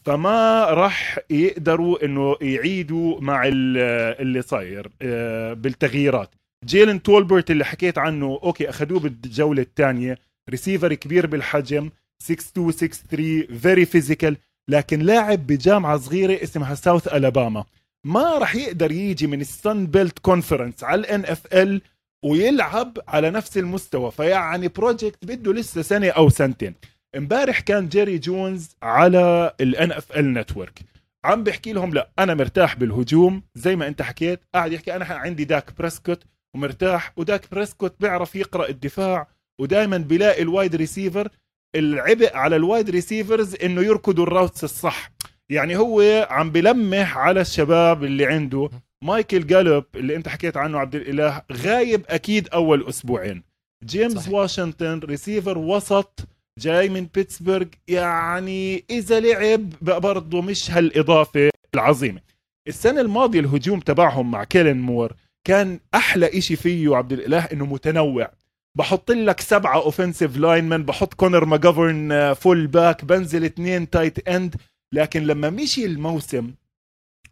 [0.05, 6.35] فما راح يقدروا إنه يعيدوا مع اللي صاير آه، بالتغييرات.
[6.65, 10.19] جيلن تولبرت اللي حكيت عنه okay أخذوه بالجولة الثانية
[10.51, 11.91] ريسيفر كبير بالحجم
[12.23, 14.37] 6'2 6'3 very physical
[14.69, 17.65] لكن لاعب بجامعة صغيرة اسمها ساوث الاباما
[18.05, 21.83] ما راح يقدر يجي من ال Sun Belt Conference على ال NFL
[22.25, 26.75] ويلعب على نفس المستوى فيعني project بده لسه سنة أو سنتين.
[27.17, 30.81] امبارح كان جيري جونز على ال NFL Network
[31.25, 35.45] عم بحكي لهم لا أنا مرتاح بالهجوم زي ما أنت حكيت قاعد يحكي أنا عندي
[35.45, 36.23] داك بريسكوت
[36.55, 39.29] ومرتاح وداك بريسكوت بيعرف يقرأ الدفاع
[39.61, 41.29] ودائما بيلاقي ال wide receiver
[41.77, 45.13] العبء على ال wide receivers إنه يركضوا ال routes الصح.
[45.51, 48.71] يعني هو عم بلمح على الشباب اللي عنده
[49.05, 53.43] مايكل جالوب اللي انت حكيت عنه عبد الإله غايب أكيد أول أسبوعين.
[53.85, 54.33] جيمس صحيح.
[54.33, 62.21] واشنطن ريسيفر وسط جاي من بيتسبرغ يعني إذا لعب برضه مش هالإضافة العظيمة.
[62.69, 65.13] السنة الماضية الهجوم تبعهم مع كيلن مور
[65.47, 68.31] كان أحلى إشي فيه عبد الإله إنه متنوع.
[68.79, 74.57] بحط لك سبعة offensive linemen بحط كونر ماجوفرن fullback بنزل اثنين tight end
[74.95, 76.55] لكن لما مشي الموسم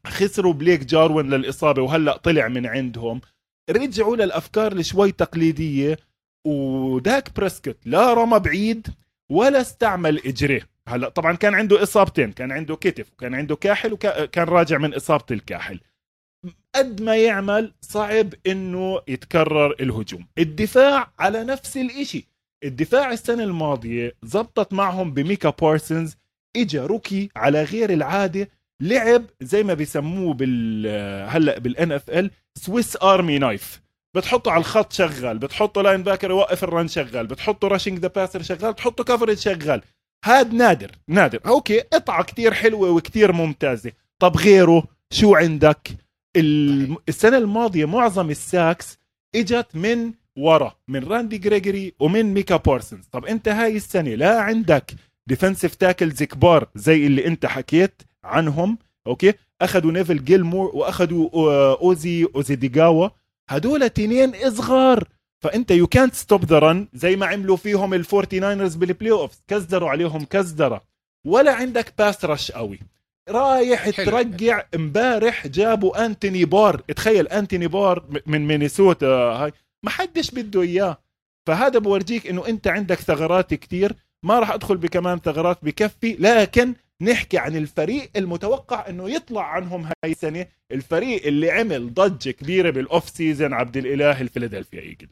[0.06, 3.20] خسروا بليك جاروين للإصابة وهلأ طلع من عندهم.
[3.70, 5.98] رجعوا للأفكار الشوي تقليدية
[6.46, 8.86] وداك بريسكت لا رمى بعيد
[9.30, 14.48] ولا استعمل اجريه هلأ طبعا كان عنده إصابتين كان عنده كتف وكان عنده كاحل وكان
[14.48, 15.80] راجع من إصابة الكاحل.
[16.74, 20.26] قد ما يعمل صعب إنه يتكرر الهجوم.
[20.38, 22.26] الدفاع على نفس الإشي.
[22.64, 26.16] الدفاع السنة الماضية زبطت معهم بميكا بارسنز
[26.56, 28.48] إجا rookie على غير العادة
[28.82, 30.86] لعب زي ما بيسموه بال
[31.28, 33.82] هلأ بال NFL Swiss army knife
[34.14, 38.72] بتحطه على الخط شغال بتحطه linebacker يوقف ال run شغال بتحطه rushing the passer شغال
[38.72, 39.82] بتحطه coverage شغال.
[40.24, 41.40] هاد نادر نادر.
[41.46, 43.92] okay قطعة كتير حلوة وكتير ممتازة.
[44.18, 45.88] طب غيره؟ شو عندك؟
[47.08, 48.98] السنة الماضية معظم ال sacks
[49.34, 54.94] إجت من ورا من راندي جريجوري ومن ميكا بارسنز طب أنت هاي السنة لا عندك
[55.26, 58.02] defensive tackles كبار زي اللي أنت حكيت.
[58.24, 61.28] عنهم okay؟ أخذوا نيفيل غاليمور وأخذوا
[61.74, 63.08] اوزي أوسا أوديغيزوا
[63.48, 65.08] هدول تنين صغار
[65.40, 69.90] فأنت يو كانت ستوب ذا رن زي ما عملوا فيهم الفورتي ناينرز بال playoff كزدروا
[69.90, 70.82] عليهم كزدره
[71.26, 72.78] ولا عندك pass rush قوي.
[73.28, 76.76] رايح ترجع امبارح جابوا أنتوني بار.
[76.76, 79.52] تخيل أنتوني بار من مينيسوتا هاي.
[79.82, 80.98] ما حدش بده إياه.
[81.46, 83.94] فهذا بورجيك إنه أنت عندك ثغرات كتير.
[84.22, 86.16] ما راح أدخل بكمان ثغرات بكفي.
[86.18, 90.46] لكن نحكي عن الفريق المتوقع إنه يطلع عنهم هاي السنة.
[90.72, 95.10] الفريق اللي عمل ضجة كبيرة بال off-season عبد الإله الفيلادلفيا إيجلز.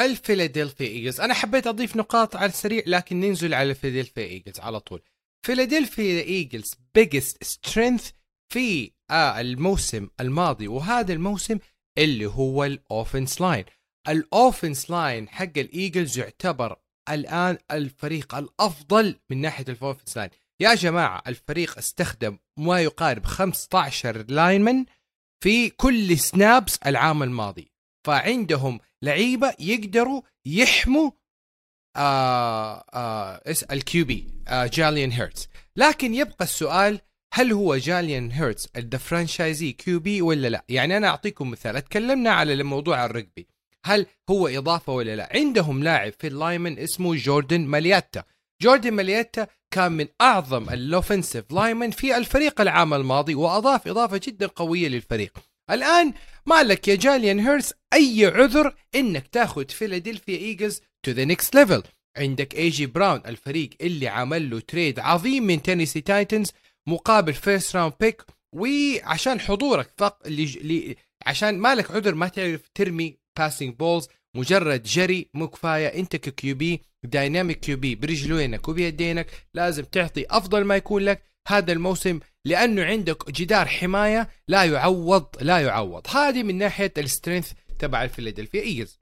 [0.00, 1.20] الفيلادلفيا إيجلز.
[1.20, 5.02] أنا حبيت أضيف نقاط على السريع لكن ننزل على الفيلادلفيا إيجلز على طول.
[5.46, 8.10] فيلادلفيا إيجلز biggest strength
[8.52, 11.58] في آه الموسم الماضي وهذا الموسم
[11.98, 13.64] اللي هو ال offense line
[14.08, 16.76] ال offense line حق الإيجلز يعتبر
[17.08, 20.30] الآن الفريق الأفضل من ناحية ال offense line
[20.62, 24.84] يا جماعة الفريق استخدم ما يقارب 15 linemen
[25.44, 27.72] في كل snaps العام الماضي.
[28.06, 31.10] فعندهم لعيبة يقدروا يحموا
[31.96, 37.00] آه آه ال QB آه جالين هيرتز لكن يبقى السؤال
[37.34, 42.52] هل هو جالين هيرتز the franchise QB ولا لا؟ يعني أنا أعطيكم مثال اتكلمنا على
[42.52, 43.48] الموضوع الرقبي.
[43.84, 48.24] هل هو إضافة ولا لا؟ عندهم لاعب في ال linemen اسمه جوردن مايلاتا
[48.62, 54.46] جوردن مايلاتا كان من أعظم ال offensive linemen في الفريق العام الماضي وأضاف إضافة جدا
[54.46, 55.38] قوية للفريق.
[55.70, 56.14] الآن
[56.46, 61.82] ما لك يا جالين هيرتز أي عذر إنك تأخذ فيلادلفيا إيجلز to the next level
[62.16, 66.52] عندك اي جي براون الفريق اللي عمل له trade عظيم من تينيسي تايتنز
[66.88, 68.22] مقابل first round pick
[68.54, 75.30] وعشان حضورك فق اللي عشان ما لك عذر ما تعرف ترمي passing balls مجرد جري
[75.34, 75.86] مو كفاية.
[75.86, 82.20] انت ك QB dynamic QB برجلينك وبيدينك لازم تعطي أفضل ما يكون لك هذا الموسم
[82.44, 86.06] لأنه عندك جدار حماية لا يعوض لا يعوض.
[86.08, 88.60] هذه من ناحية ال strength تبع الفيلادلفيا.
[88.60, 89.00] ايجلز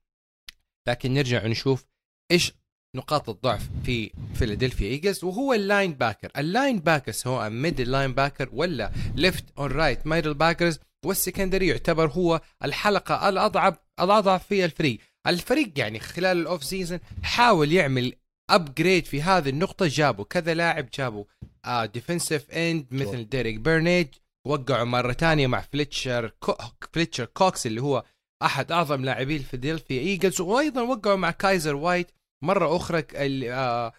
[0.89, 1.85] لكن نرجع نشوف
[2.31, 2.53] إيش
[2.97, 4.89] نقاط الضعف في فيلادلفيا.
[4.89, 6.31] ايجلز وهو ال linebacker.
[6.37, 12.41] ال linebacker سواء mid linebacker ولا left on right middle backers وال secondary يعتبر هو
[12.65, 18.13] الحلقة الاضعف الأضعف في الفريق الفريق يعني خلال ال off-season حاول يعمل
[18.51, 19.87] upgrade في هذه النقطة.
[19.87, 21.25] جابوا كذا لاعب جابوا
[21.65, 24.07] آه defensive end مثل ديريك بارنيت
[24.47, 28.05] وقعوا مرة ثانية مع فليتشر كوكس فليتشر كوكس اللي هو
[28.43, 32.11] أحد أعظم لاعبي الفيلادلفيا ايجلز وأيضا وقعوا مع كايزر وايت
[32.45, 33.93] مرة أخرى آه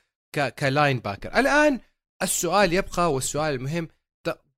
[0.59, 1.79] ك linebacker الآن
[2.23, 3.87] السؤال يبقى والسؤال المهم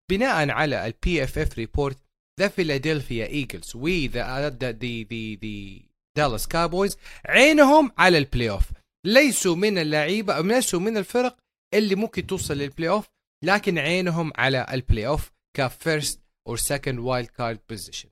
[0.10, 1.98] بناء على ال PFF report
[2.40, 8.64] the فيلادلفيا ايجلز وي the the the دالاس كاوبويز عينهم على ال playoff
[9.06, 11.38] ليسوا من اللعيبة أو ليسوا من الفرق
[11.74, 13.10] اللي ممكن توصل للبلاي اوف
[13.44, 18.10] لكن عينهم على ال playoff ك first or second wild card position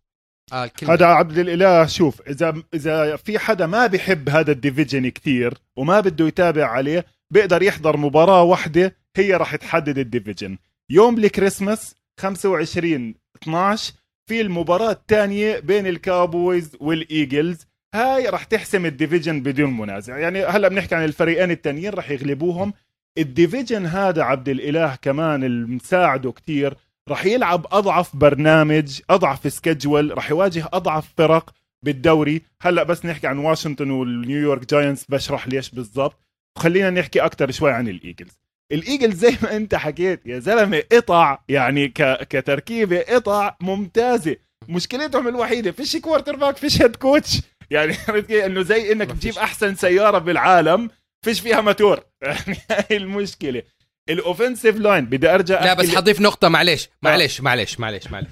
[0.89, 5.99] هذا عبد الإله شوف إذا إذا في حدا ما بيحب هذا ال division كتير وما
[5.99, 10.57] بده يتابع عليه بيقدر يحضر مباراة واحدة هي راح تحدد ال division.
[10.89, 13.93] يوم الكريسماس 25 12
[14.29, 20.17] في المباراة الثانية بين الكاوبويز والايجلز هاي راح تحسم ال division بدون منازع.
[20.17, 22.73] يعني هلا بنحكي عن الفريقين التانيين راح يغلبوهم.
[23.17, 26.73] ال division هذا عبد الإله كمان المساعده كتير.
[27.09, 32.41] راح يلعب أضعف برنامج أضعف schedule راح يواجه أضعف فرق بالدوري.
[32.61, 36.17] هلا بس نحكي عن واشنطن والنيويورك جاينتس بشرح ليش بالضبط.
[36.57, 38.39] وخلينا نحكي أكثر شوي عن الإيجلز.
[38.71, 42.27] الإيجلز زي ما أنت حكيت يا زلمة قطع يعني ك...
[42.29, 44.35] كتركيبة قطع ممتازة.
[44.69, 49.75] مشكلتهم الوحيدة فيش quarterback فيش head coach يعني عرفت كيف؟ إنه زي إنك تجيب أحسن
[49.75, 50.89] سيارة بالعالم
[51.25, 53.63] فيش فيها موتور يعني هاي المشكلة.
[54.09, 58.29] ال offensive line بدي أرجع لا بس حضيف نقطة معلش معلش معلش معلش معلش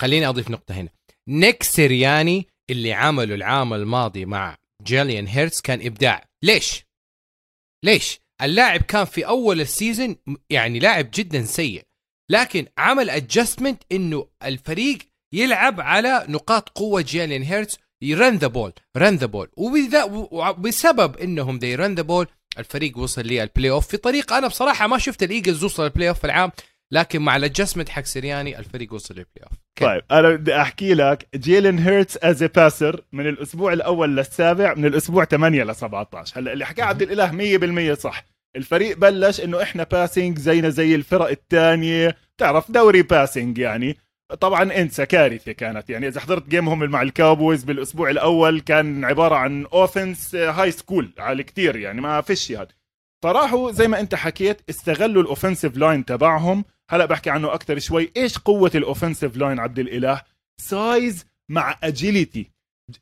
[0.00, 0.88] خليني أضيف نقطة هنا.
[1.28, 6.24] نيك سيرياني اللي عمله العام الماضي مع جيلين هيرتز كان إبداع.
[6.44, 6.84] ليش؟
[7.84, 10.16] ليش؟ اللاعب كان في أول ال season
[10.50, 11.82] يعني لاعب جدا سيء.
[12.30, 14.98] لكن عمل adjustment إنه الفريق
[15.34, 19.48] يلعب على نقاط قوة جيلين هيرتز ي run the ball run the ball
[20.30, 22.26] وبسبب إنهم they run the ball
[22.58, 26.50] الفريق وصل لل playoff في طريقه أنا بصراحة ما شفت الإيجلز وصل لل playoff العام
[26.92, 31.28] لكن مع ال adjustment حق سرياني الفريق وصل لل playoff طيب أنا بدي أحكي لك
[31.36, 36.66] جيلين هيرتس as passer من الأسبوع الأول للسابع من الأسبوع 8 ل 17 هلأ اللي
[36.66, 38.24] حكاه عبد الإله 100% صح.
[38.56, 43.96] الفريق بلش إنه إحنا passing زينا زي الفرق الثانية تعرف دوري passing يعني.
[44.34, 45.90] طبعا انسى كارثة كانت.
[45.90, 51.10] يعني إذا حضرت game هم مع الكاوبويز بالأسبوع الأول كان عبارة عن offense high school
[51.18, 52.68] على كتير يعني ما فيش هذا.
[53.22, 56.64] فراحوا زي ما أنت حكيت استغلوا ال offensive line تبعهم.
[56.90, 58.10] هلأ بحكي عنه أكثر شوي.
[58.16, 60.22] إيش قوة ال offensive line عبد الإله؟
[60.60, 62.50] size مع agility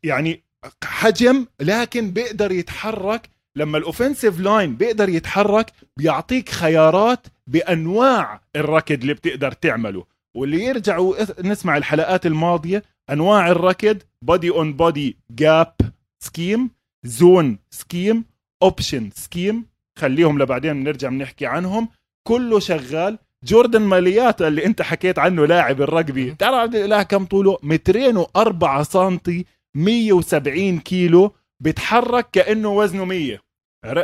[0.02, 0.42] يعني
[0.84, 3.28] حجم لكن بيقدر يتحرك.
[3.56, 10.15] لما ال offensive line بيقدر يتحرك بيعطيك خيارات بأنواع الركض اللي بتقدر تعمله.
[10.36, 15.74] واللي يرجعوا نسمع الحلقات الماضية أنواع الركض body on body gap
[16.22, 16.70] scheme
[17.04, 18.24] zone scheme
[18.62, 19.66] option scheme
[19.98, 21.88] خليهم لبعدين بنرجع بنحكي عنهم.
[22.28, 23.18] كله شغال.
[23.44, 28.82] جوردن مالياتا اللي أنت حكيت عنه لاعب الرجبي تعرف عبد الإله كم طوله؟ مترين و4
[28.82, 29.46] سنتي
[29.76, 33.38] 170 كيلو بيتحرك كأنه وزنه 100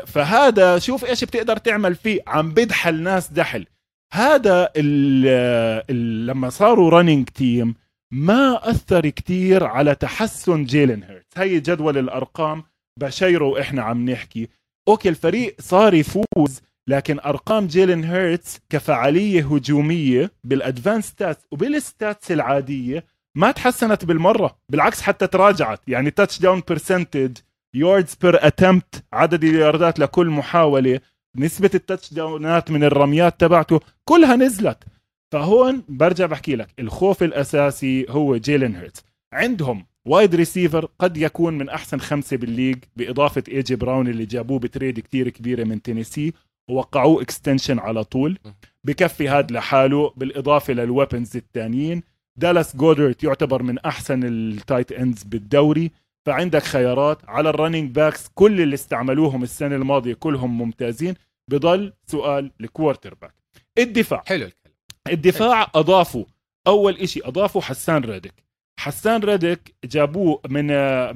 [0.06, 2.20] فهذا شوف إيش بتقدر تعمل فيه.
[2.26, 3.66] عم بدحل ناس دحل.
[4.14, 7.74] هذا ال لما صاروا running team
[8.12, 12.64] ما أثر كتير على تحسن جيلن هيرتس هي جدول الأرقام.
[13.00, 14.48] بشيره وإحنا عم نحكي.
[14.88, 22.32] أوكي الفريق صار يفوز لكن أرقام جيلن هيرتس كفعالية هجومية بال advanced stats وبال stats
[22.32, 23.04] العادية
[23.36, 24.56] ما تحسنت بالمرة.
[24.68, 25.80] بالعكس حتى تراجعت.
[25.88, 27.38] يعني touchdown percentage
[27.74, 31.00] yards per attempt عدد الياردات لكل محاولة.
[31.36, 34.84] نسبة ال touchdown ات من الرميات تبعته كلها نزلت.
[35.32, 41.68] فهون برجع بحكي لك الخوف الأساسي هو جيلن هيرتس عندهم wide receiver قد يكون من
[41.68, 46.32] أحسن خمسة بال league بإضافة ايجي براون اللي جابوه ب trade كتير كبيرة من تينيسي
[46.70, 48.38] ووقعوه extension على طول.
[48.84, 52.02] بكفي هذا لحاله بالإضافة لل weapons الثانيين
[52.38, 55.90] دالاس جودرت يعتبر من أحسن ال tight ends بالدوري.
[56.26, 61.14] فعندك خيارات على ال running backs كل اللي استعملوهم السنة الماضية كلهم ممتازين.
[61.50, 63.34] بضل سؤال ال quarterback
[63.78, 64.22] الدفاع.
[64.26, 64.76] حلو الكلام.
[65.08, 66.24] الدفاع اضافوا
[66.66, 68.34] أول إشي اضافوا حسان رادك
[68.80, 70.66] حسان رادك جابوه من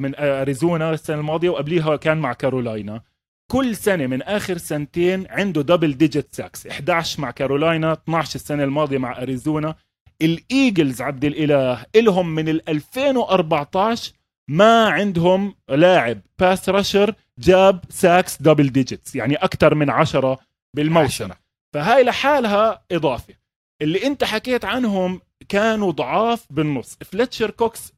[0.00, 3.02] من أريزونا السنة الماضية وقبليها كان مع كارولاينا.
[3.52, 8.98] كل سنة من آخر سنتين عنده double digit sacks 11 مع كارولاينا 12 السنة الماضية
[8.98, 9.74] مع أريزونا.
[10.22, 14.12] الإيجلز عبد الإله إلهم من ال 2014
[14.48, 16.20] ما عندهم لاعب.
[16.38, 20.38] pass rusher جاب sacks double digits يعني أكثر من عشرة
[20.76, 21.28] بالموسم.
[21.74, 23.35] فهاي لحالها إضافة.
[23.82, 26.98] اللي أنت حكيت عنهم كانوا ضعاف بالنص.
[27.04, 27.92] فلتشر كوكس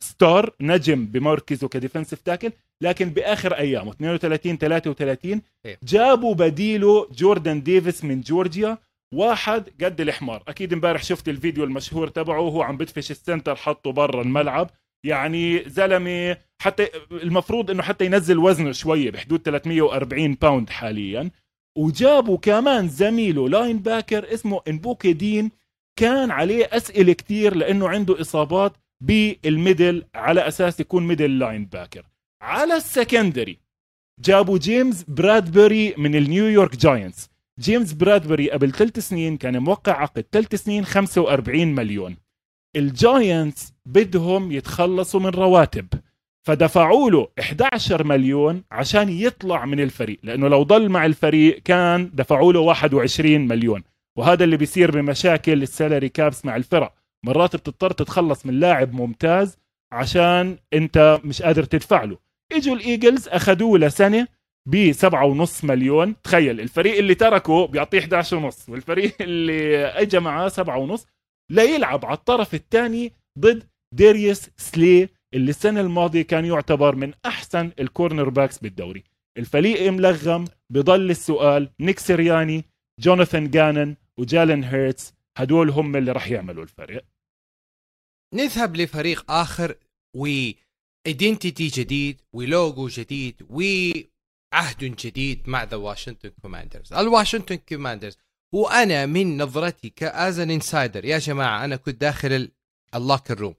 [0.00, 5.78] star نجم بمركزه ك defensive tackle لكن بآخر أيامه 32 33 إيه.
[5.82, 8.78] جابوا بديله جوردن ديفيس من جورجيا
[9.14, 13.92] واحد قد الحمار أكيد إمبارح شفت الفيديو المشهور تبعه وهو عم بدفش ال center حطه
[13.92, 14.70] برا الملعب.
[15.04, 21.30] يعني زلمة حتى المفروض إنه حتى ينزل وزنه شوية بحدود 340 باوند حاليا.
[21.78, 25.50] وجابوا كمان زميله linebacker اسمه انبوكي دين
[25.98, 32.06] كان عليه أسئلة كتير لإنه عنده إصابات بال middle على أساس يكون middle linebacker
[32.42, 33.58] على ال secondary
[34.20, 37.30] جابوا جيمس برادبري من النيويورك جاينتس.
[37.60, 42.16] جيمس برادبري قبل ثلاث سنين كان موقع عقد ثلاث سنين 45 مليون.
[42.76, 45.86] الجاينتس بدهم يتخلصوا من رواتب.
[46.46, 52.52] فدفعوا له 11 مليون عشان يطلع من الفريق لأنه لو ضل مع الفريق كان دفعوا
[52.52, 53.82] له 21 مليون.
[54.18, 56.94] وهذا اللي بيصير بمشاكل ال salary caps مع الفرق.
[57.26, 59.58] مرات بتضطر تتخلص من لاعب ممتاز
[59.92, 62.18] عشان أنت مش قادر تدفع له.
[62.52, 64.26] إجوا الإيجلز أخذوه لسنة
[64.66, 66.22] ب 7.5 مليون.
[66.22, 71.06] تخيل الفريق اللي تركه بيعطيه 11 ونص والفريق اللي اجى معاه 7.5
[71.50, 73.64] ليلعب على الطرف الثاني ضد
[73.94, 79.04] ديريس سلي اللي السنة الماضية كان يعتبر من أحسن ال cornerbacks بالدوري.
[79.38, 81.70] الفريق ملغم بضل السؤال.
[81.80, 82.64] نيك سيرياني
[83.00, 87.04] جوناثان جانن وجالن هيرتس هدول هم اللي راح يعملوا الفرق
[88.34, 89.76] نذهب لفريق آخر
[90.16, 90.26] و
[91.06, 98.18] identity جديد ولوجو جديد وعهد جديد مع the واشنطن كوماندرز الواشنطن كوماندرز
[98.54, 102.50] وأنا من نظرتي ك as an insider يا جماعة أنا كنت داخل
[102.94, 103.54] ال locker room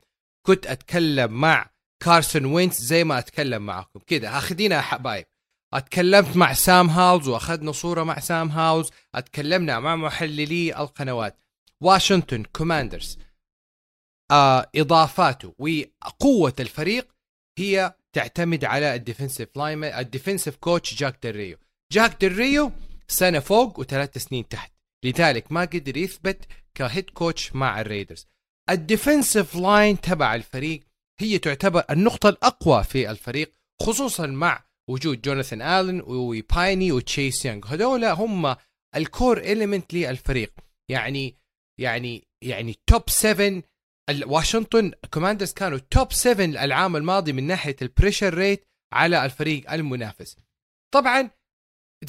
[0.46, 1.70] كنت أتكلم مع
[2.04, 4.00] كارسون وينتس زي ما أتكلم معكم.
[4.00, 5.26] كذا اخذينا حبايب
[5.74, 11.40] أتكلمت مع سام هاول وأخذنا صورة مع سام هاول أتكلمنا مع محللي القنوات.
[11.82, 13.18] واشنطن كوماندرز.
[14.32, 17.16] آه إضافاته وقوه الفريق
[17.60, 21.58] هي تعتمد على الديفنسيف لاين الديفنسيف كوتش جاك دريو
[21.92, 22.72] جاك دريو
[23.08, 24.72] سنة فوق وثلاث سنين تحت.
[25.06, 28.28] لذلك ما قدر يثبت ك head coach مع الريدرز.
[28.70, 30.82] ال defensive line تبع الفريق
[31.20, 33.52] هي تعتبر النقطة الأقوى في الفريق
[33.82, 38.56] خصوصا مع وجود جوناثان آلن وبايني وتشيس يانج هذول هم
[38.96, 40.54] ال core element للفريق.
[40.92, 41.36] يعني
[41.80, 43.62] يعني يعني top 7
[44.10, 49.72] ال- واشنطن كوماندرز كانوا top 7 العام الماضي من ناحية ال pressure rate على الفريق
[49.74, 50.38] المنافس.
[50.94, 51.30] طبعا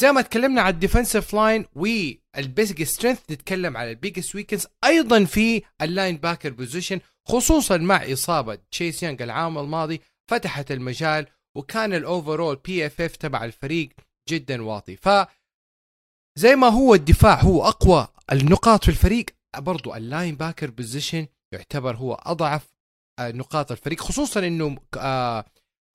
[0.01, 4.67] زي ما تكلمنا على ال defensive line وال biggest strength نتكلم على ال biggest weakness
[4.85, 11.27] أيضا في ال linebacker position خصوصا مع إصابة تشيس يانج العام الماضي فتحت المجال
[11.57, 13.89] وكان ال overall PFF تبع الفريق
[14.29, 14.97] جدا واطي.
[14.97, 15.09] ف
[16.39, 19.27] زي ما هو الدفاع هو أقوى النقاط في الفريق.
[19.59, 22.77] برضو ال linebacker position يعتبر هو أضعف
[23.19, 25.45] آه، نقاط الفريق خصوصا إنه آه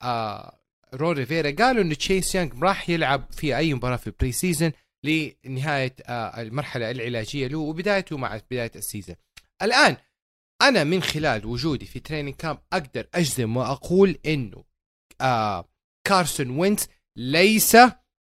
[0.03, 0.60] آه
[0.93, 4.71] رون ريفيرا قالوا انه تشيس يانج راح يلعب في أي مباراة في ال preseason
[5.03, 9.15] لنهاية آه المرحلة العلاجية له وبدايته مع بداية ال season.
[9.61, 9.97] الآن
[10.61, 14.63] أنا من خلال وجودي في training camp أقدر أجزم وأقول إنه
[15.21, 15.69] آه
[16.07, 16.81] كارسون وينتز
[17.17, 17.77] ليس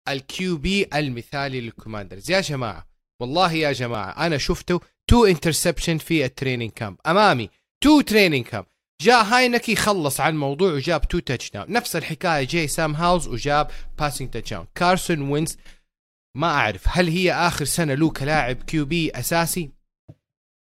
[0.10, 2.32] ال QB المثالي للكوماندرز.
[2.32, 2.88] يا جماعة
[3.22, 7.50] والله يا جماعة أنا شفته two interception في ال training camp أمامي
[7.84, 8.66] two training camp
[9.02, 14.30] جاء هاينكي خلص على الموضوع وجاب two touchdown نفس الحكاية جاي سام هاول وجاب passing
[14.30, 15.58] touchdown كارسون وينز
[16.38, 19.72] ما أعرف هل هي آخر سنة له كلاعب QB أساسي؟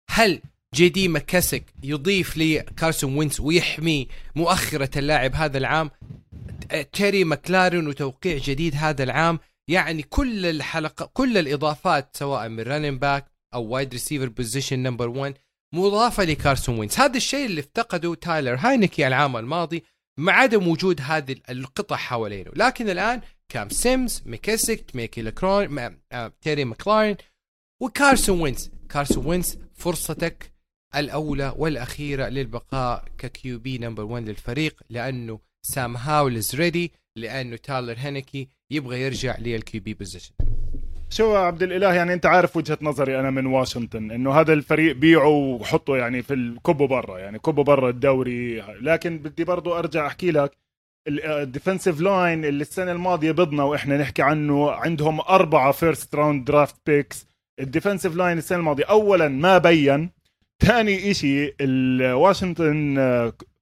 [0.09, 0.41] هل
[0.73, 5.91] جي دي مكيسك يضيف لكارسون وينز ويحمي مؤخرة اللاعب هذا العام؟
[6.93, 9.39] تيري مكلارن وتوقيع جديد هذا العام.
[9.69, 15.37] يعني كل الحلقة كل الإضافات سواء من running back أو wide receiver position number 1
[15.73, 16.95] مضافة لكارسون وينز.
[16.99, 19.83] هذا الشيء اللي افتقده تايلر هاينكي العام الماضي
[20.19, 22.51] مع عدم وجود هذه القطع حوالينه.
[22.55, 25.79] لكن الآن كام سيمز ميكيسك ميكي لكرون
[26.11, 27.15] آه، تيري مكلارن
[27.81, 28.71] وكارسون وينز.
[28.89, 30.57] كارسون وينز فرصتك
[30.95, 37.95] الأولى والأخيرة للبقاء ككيو بي نمبر 1 للفريق لأنه سام هاول از ريدي لأنه تايلر
[37.97, 40.33] هينكي يبغى يرجع للكيو بي بوزيشن
[41.09, 45.27] شو عبد الإله يعني أنت عارف وجهة نظري أنا من واشنطن إنه هذا الفريق بيعه
[45.27, 48.61] وحطه يعني في الكبه برا يعني كبه برا الدوري.
[48.81, 50.57] لكن بدي برضو أرجع أحكي لك
[51.07, 56.75] ال defensive line اللي السنة الماضية بضنا وإحنا نحكي عنه عندهم أربعة first round draft
[56.85, 57.27] picks
[57.59, 60.09] ال defensive line السنة الماضية اولا ما بين
[60.59, 62.97] ثاني إشي الواشنطن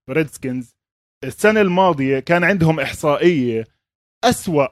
[0.09, 0.75] ريدسكنز
[1.23, 3.65] السنة الماضية كان عندهم إحصائية
[4.23, 4.67] أسوأ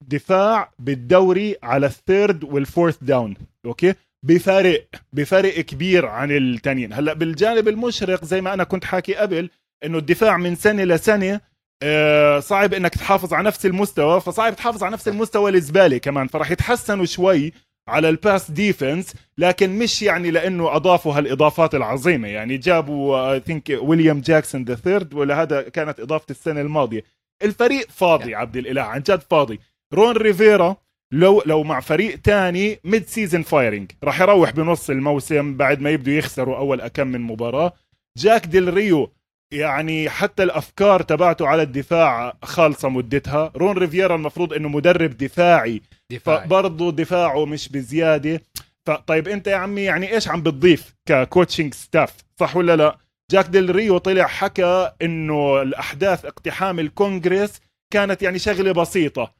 [0.00, 3.34] دفاع بالدوري على ال third وال fourth down
[3.66, 6.92] okay؟ بفرق بفرق كبير عن التانيين.
[6.92, 9.50] هلأ بالجانب المشرق زي ما أنا كنت حاكي قبل
[9.84, 11.40] إنه الدفاع من سنة لسنه
[11.82, 16.50] آه صعب إنك تحافظ على نفس المستوى فصعب تحافظ على نفس المستوى الزباله كمان فراح
[16.50, 17.52] يتحسنوا شوي
[17.88, 22.28] على ال pass defense لكن مش يعني لأنه أضافوا هالإضافات العظيمة.
[22.28, 27.02] يعني جابوا I think ويليام جاكسون the third ولا هذا كانت إضافة السنة الماضية.
[27.42, 29.60] الفريق فاضي عبد الإله عن جد فاضي.
[29.94, 30.76] رون ريفيرا
[31.12, 36.14] لو لو مع فريق تاني mid season firing راح يروح بنص الموسم بعد ما يبدوا
[36.14, 37.72] يخسروا أول أكم من مباراة.
[38.18, 39.12] جاك ديل ريو
[39.52, 43.52] يعني حتى الأفكار تبعته على الدفاع خالصة مدتها.
[43.56, 46.46] رون ريفيرا المفروض إنه مدرب دفاعي دفاعي.
[46.46, 48.40] فبرضه دفاعه مش بزيادة.
[48.86, 52.98] فطيب أنت يا عمي يعني إيش عم بتضيف ك coaching staff صح ولا لا؟
[53.32, 57.52] جاك ديل ريو طلع حكى إنه الأحداث اقتحام الكونغرس
[57.92, 59.32] كانت يعني شغلة بسيطة.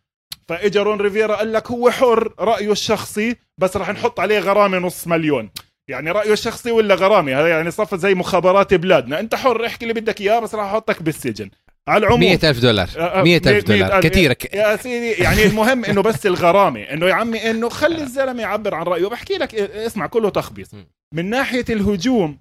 [0.49, 5.07] فإجا رون ريفيرا قال لك هو حر رأيه الشخصي بس راح نحط عليه غرامة نص
[5.07, 5.51] مليون.
[5.91, 9.21] يعني رأيه الشخصي ولا غرامة؟ هذا يعني صفى زي مخابرات بلادنا.
[9.21, 11.51] أنت حر احكي اللي بدك إياه بس راح أحطك بالسجن.
[11.89, 12.89] على العموم مئة ألف دولار.
[12.99, 13.97] آه، آه، مئة مية- ألف دولار.
[13.99, 14.07] ألف.
[14.07, 16.81] كثيرة يا سيدي يعني المهم إنه بس الغرامة.
[16.83, 19.07] إنه يا عمي إنه خلي الزلمة يعبر عن رأيه.
[19.07, 20.69] بحكي لك إيه، اسمع كله تخبيص.
[21.15, 22.39] من ناحية الهجوم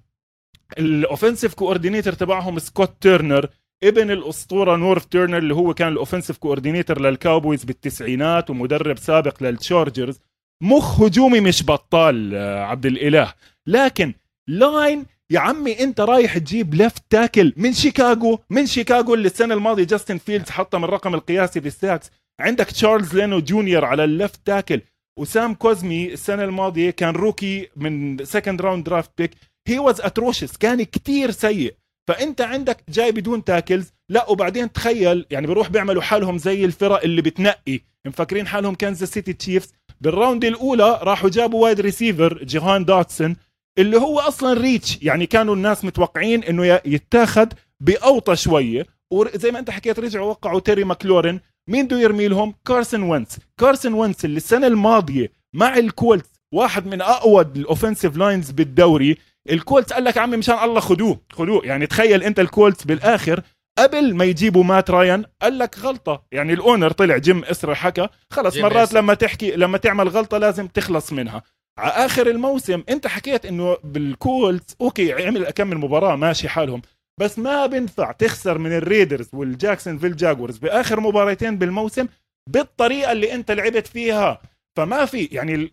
[0.78, 3.48] ال offensive coordinator تبعهم سكوت تيرنر.
[3.82, 9.42] ابن الأسطورة نورف تيرنر اللي هو كان ال offensive coordinator لل Cowboys بالتسعينات ومدرب سابق
[9.42, 10.20] لل Chargers
[10.62, 13.32] مخ هجومي مش بطال آه، عبد الإله.
[13.66, 14.14] لكن
[14.48, 19.84] line يا عمي أنت رايح تجيب left tackle من شيكاغو من شيكاغو اللي السنة الماضية
[19.84, 22.10] جاستن فيلدز حطم الرقم القياسي بال sacks
[22.40, 24.80] عندك تشارلز لينو جونيور على ال left tackle
[25.18, 29.30] وسام كوزمي السنة الماضية كان rookie من second round draft pick
[29.66, 31.74] he was atrocious كان كتير سيء.
[32.08, 33.92] فأنت عندك جاي بدون tackles.
[34.08, 37.80] لا وبعدين تخيل يعني بيروح بيعملوا حالهم زي الفرق اللي بتنقي.
[38.06, 39.72] مفكرين حالهم Kansas City Chiefs.
[40.00, 43.36] بال round الأولى راحوا جابوا wide receiver جيهان داتسون
[43.78, 44.98] اللي هو أصلا reach.
[45.02, 48.86] يعني كانوا الناس متوقعين إنه يتاخد بأوطى شوية.
[49.12, 51.40] وزي ما أنت حكيت رجعوا وقعوا تيري ماكلورن.
[51.68, 56.86] مين بده يرمي لهم؟ كارسون وينتس كارسون وينتس اللي السنة الماضية مع ال Colts واحد
[56.86, 59.16] من أقوى ال offensive lines بالدوري.
[59.50, 61.66] ال Colts قال لك عمي مشان الله خدوه خدوه.
[61.66, 63.42] يعني تخيل أنت ال Colts بالآخر
[63.78, 66.22] قبل ما يجيبوا مات رايان قال لك غلطة.
[66.32, 68.92] يعني ال owner طلع جيم ايرسي حكى خلص مرات.
[68.92, 71.42] لما تحكي لما تعمل غلطة لازم تخلص منها.
[71.78, 76.82] على آخر الموسم أنت حكيت إنه بال Colts okay عمل كم من مباراة ماشي حالهم.
[77.20, 82.06] بس ما بينفع تخسر من ال Raiders وال Jacksonville Jaguars بآخر مباراتين بالموسم
[82.50, 84.40] بالطريقة اللي أنت لعبت فيها.
[84.76, 85.72] فما في يعني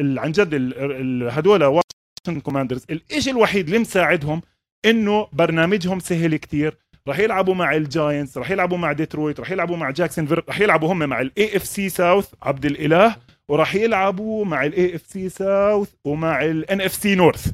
[0.00, 0.54] عن جد
[1.30, 1.62] هدول
[2.30, 4.42] Commanders الشيء الوحيد اللي مساعدهم؟
[4.84, 6.78] إنه برنامجهم سهل كتير.
[7.08, 10.92] راح يلعبوا مع ال Giants راح يلعبوا مع ديترويت راح يلعبوا مع جاكسون راح يلعبوا
[10.92, 13.16] هم مع ال AFC South عبد الإله
[13.48, 17.50] وراح يلعبوا مع ال AFC South ومع ال NFC North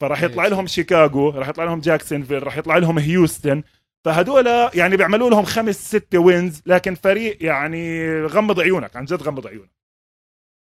[0.00, 3.62] فراح يطلع لهم شيكاغو راح يطلع لهم جاكسونفيل راح يطلع لهم هيوستن
[4.04, 9.46] فهدول يعني بيعملوا لهم خمس ستة wins لكن فريق يعني غمض عيونك عن جد غمض
[9.46, 9.81] عيونك.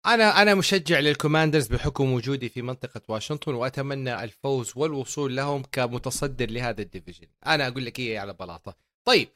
[0.05, 6.49] أنا أنا مشجع لل Commanders بحكم وجودي في منطقة واشنطن وأتمنى الفوز والوصول لهم كمتصدر
[6.51, 7.27] لهذا ال division.
[7.45, 8.75] أنا أقول لك إيه على بلاطة.
[9.05, 9.29] طيب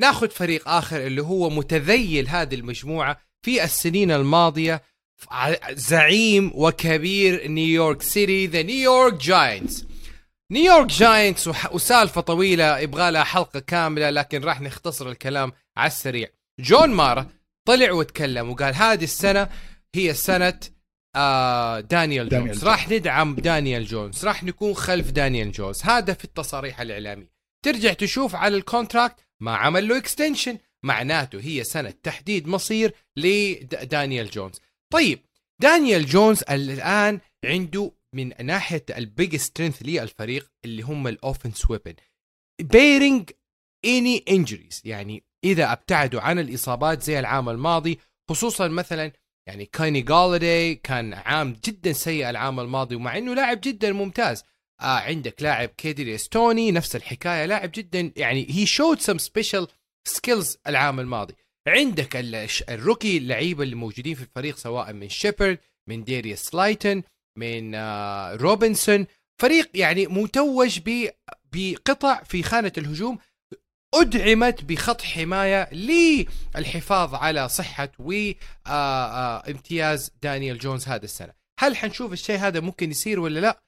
[0.00, 4.82] ناخذ فريق آخر اللي هو متذيل هذه المجموعة في السنين الماضية.
[5.70, 9.86] زعيم وكبير نيويورك سيتي the New York Giants
[10.50, 16.28] New York Giants وسالفة طويلة يبغى لها حلقة كاملة لكن راح نختصر الكلام على السريع.
[16.60, 17.26] جون مارا
[17.64, 19.48] طلع وتكلم وقال هذه السنة
[19.96, 20.60] هي سنة
[21.16, 22.64] آه دانيال, دانيال جونز.
[22.64, 24.24] راح ندعم دانيال جونز.
[24.24, 25.82] راح نكون خلف دانيال جونز.
[25.82, 27.32] هذا في التصاريح الاعلاميه
[27.64, 34.30] ترجع تشوف على ال contract ما عمل له extension معناته هي سنة تحديد مصير لدانيال
[34.30, 34.60] جونز.
[34.92, 35.18] طيب
[35.62, 41.78] دانيال جونز الآن عنده من ناحية ال big strength للفريق اللي هم ال offense we
[41.78, 41.94] been
[42.62, 43.30] barring
[43.84, 47.98] any injuries يعني إذا أبتعدوا عن الإصابات زي العام الماضي
[48.30, 49.12] خصوصا مثلا
[49.48, 54.44] يعني كيني جولداي كان عام جدا سيء العام الماضي ومع إنه لاعب جدا ممتاز.
[54.80, 59.68] آه عندك لاعب كيداريوس توني نفس الحكاية لاعب جدا يعني he showed some special
[60.08, 61.34] skills العام الماضي.
[61.68, 62.16] عندك
[62.68, 67.02] ال rookie اللعيبة اللي موجودين في الفريق سواء من شيبرد من داريوس سلايتن
[67.38, 69.06] من آه روبنسون.
[69.40, 70.80] فريق يعني متوج
[71.52, 73.18] بقطع في خانة الهجوم.
[73.94, 77.88] أدعمت بخط حماية للحفاظ على صحة
[78.68, 81.32] وامتياز دانيال جونز هذا السنة.
[81.60, 83.62] هل حنشوف الشيء هذا ممكن يصير ولا لا؟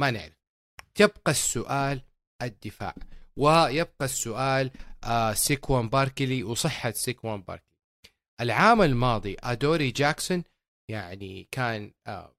[0.00, 0.38] ما نعرف.
[1.00, 2.02] يبقى السؤال
[2.42, 2.94] الدفاع
[3.36, 4.70] ويبقى السؤال
[5.04, 7.74] آه سيكوان باركلي وصحة سيكوان باركلي.
[8.40, 10.44] العام الماضي أدوري جاكسون
[10.90, 12.34] يعني كان آه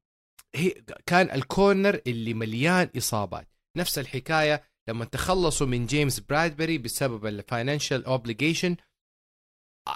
[1.05, 3.47] كان ال corner اللي مليان إصابات.
[3.77, 8.75] نفس الحكاية لما تخلصوا من جيمس برادبري بسبب ال financial obligation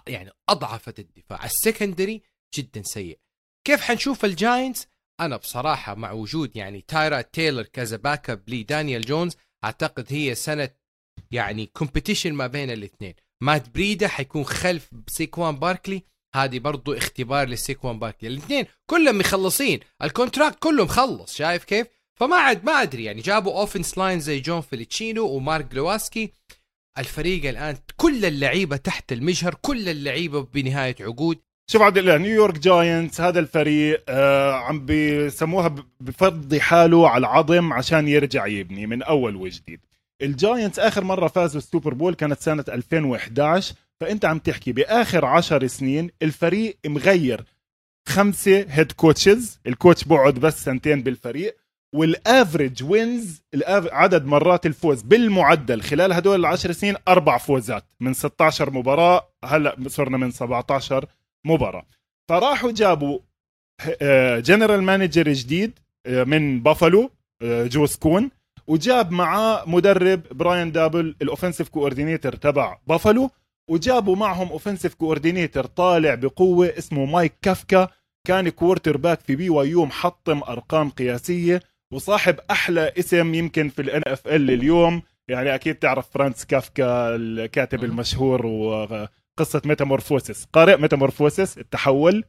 [0.07, 1.45] يعني أضعفت الدفاع.
[1.45, 2.21] ال secondary
[2.55, 3.19] جدا سيء.
[3.67, 4.88] كيف حنشوف ال Giants
[5.19, 10.69] أنا بصراحة مع وجود يعني تايرود تايلر كذا backup لدانيال جونز أعتقد هي سنة
[11.31, 13.13] يعني competition ما بين الاثنين.
[13.43, 16.03] مات بريدا حيكون خلف سيكوان باركلي.
[16.35, 18.29] هذه برضو اختبار لسيكوان باركلي.
[18.29, 19.79] الاثنين كلهم مخلصين.
[20.03, 21.87] ال contract كله مخلص شايف كيف؟
[22.20, 23.22] فما عاد ما أدري يعني.
[23.22, 26.32] جابوا offense line زي جون فيليتشينو ومارك جلوينسكي.
[26.97, 31.38] الفريق الآن كل اللعيبة تحت المجهر كل اللعيبة بنهاية عقود.
[31.72, 37.74] شوف عبد الله New York Giants هذا الفريق آه عم بيسموها بفضي حاله على العظم
[37.74, 39.80] عشان يرجع يبني من أول وجديد.
[40.21, 45.26] ال Giants آخر مرة فازوا ال Super Bowl كانت سنة 2011 فأنت عم تحكي بآخر
[45.26, 47.45] عشر سنين الفريق مغير.
[48.07, 51.62] خمسة head coaches ال coach بقعد بس سنتين بالفريق.
[51.93, 58.69] وال average wins عدد مرات الفوز بالمعدل خلال هدول العشر سنين أربع فوزات من 16
[58.69, 61.05] مباراة هلأ صرنا من 17
[61.45, 61.85] مباراة.
[62.29, 63.19] فراحوا جابوا
[64.39, 67.09] general manager جديد آه، من بافالو
[67.41, 68.30] آه، جو شين
[68.67, 73.29] وجاب معاه مدرب براين دابل الاوفنسيف كوردينيتور تبع بافالو
[73.69, 77.87] وجابوا معهم offensive coordinator طالع بقوة اسمه مايك كافكا
[78.27, 81.59] كان quarterback في BYU محطم أرقام قياسية.
[81.93, 85.01] وصاحب أحلى اسم يمكن في ال NFL اليوم.
[85.27, 92.23] يعني أكيد تعرف فرانس كافكا الكاتب المشهور وقصه Metamorphosis قارئ Metamorphosis التحول.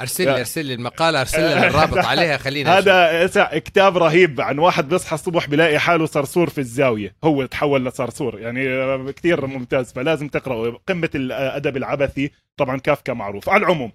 [0.00, 4.88] أرسل لي أرسل لي المقاله أرسل لي الرابط عليها خلينا هذا كتاب رهيب عن واحد
[4.88, 7.14] بيصحى الصبح بلاقي حاله صرصور في الزاوية.
[7.24, 8.40] هو تحول لصرصور.
[8.40, 9.92] يعني كثير ممتاز.
[9.92, 10.80] فلازم تقرأه.
[10.88, 12.30] قمة الأدب العبثي.
[12.56, 13.48] طبعا كافكا معروف.
[13.48, 13.92] على العموم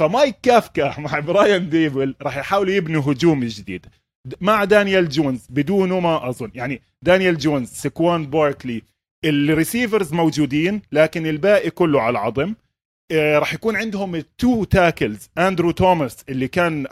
[0.00, 3.86] فمايك كافكا مع براين ديبل راح يحاولوا يبنوا هجوم جديد.
[4.40, 6.50] مع دانيال جونز بدونه ما أظن.
[6.54, 8.82] يعني دانيال جونز سيكوان باركلي
[9.24, 12.54] ال receivers موجودين لكن الباقي كله على العظم.
[13.12, 16.86] آه راح يكون عندهم two tackles أندرو توماس اللي كان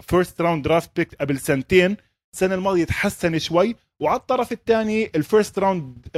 [0.00, 1.96] first round draft pick قبل سنتين.
[2.34, 3.76] السنة الماضية تحسن شوي.
[4.00, 6.08] وعلى الطرف الثاني ال first round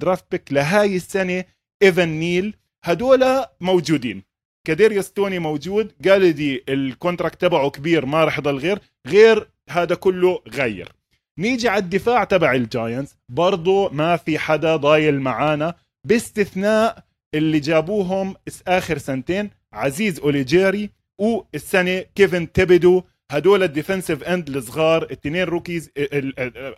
[0.00, 1.44] draft pick لهاي السنة
[1.82, 2.54] إيفن نيل.
[2.84, 4.22] هدول موجودين.
[4.66, 5.92] كاديريوس توني موجود.
[6.08, 8.78] قولادي ال contract تبعه كبير ما راح يضل غير.
[9.06, 10.92] غير هذا كله غير.
[11.38, 15.74] نيجي على الدفاع تبع الجاينتس برضو ما في حدا ضايل معانا
[16.06, 17.04] باستثناء
[17.34, 18.34] اللي جابوهم
[18.68, 23.02] آخر سنتين عزيز أوليجيري والسنة كيفن تيبيدو.
[23.30, 25.90] هدول ال defensive end الصغار الاثنين rookies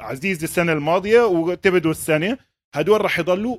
[0.00, 2.38] عزيز السنة الماضية وتيبيدو السنة.
[2.74, 3.56] هدول راح يضلوا.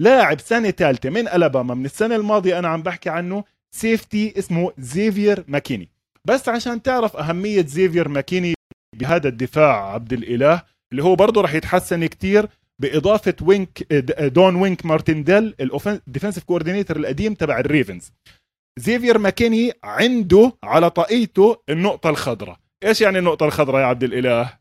[0.00, 5.44] ولاعب سنة ثالثة من ألاباما من السنة الماضية أنا عم بحكي عنه safety اسمه زيفير
[5.48, 5.88] ماكيني
[6.26, 8.54] بس عشان تعرف أهمية زيفير ماكيني
[8.96, 10.62] بهذا الدفاع عبد الإله
[10.92, 12.48] اللي هو برضه راح يتحسن كتير
[12.78, 15.54] بإضافة وينك دون وينك مارتنديل
[15.86, 18.12] ال defensive coordinator القديم تبع الريفنز.
[18.78, 22.58] زيفير ماكيني عنده على طاقيته النقطة الخضراء.
[22.84, 24.58] إيش يعني النقطة الخضراء يا عبد الإله؟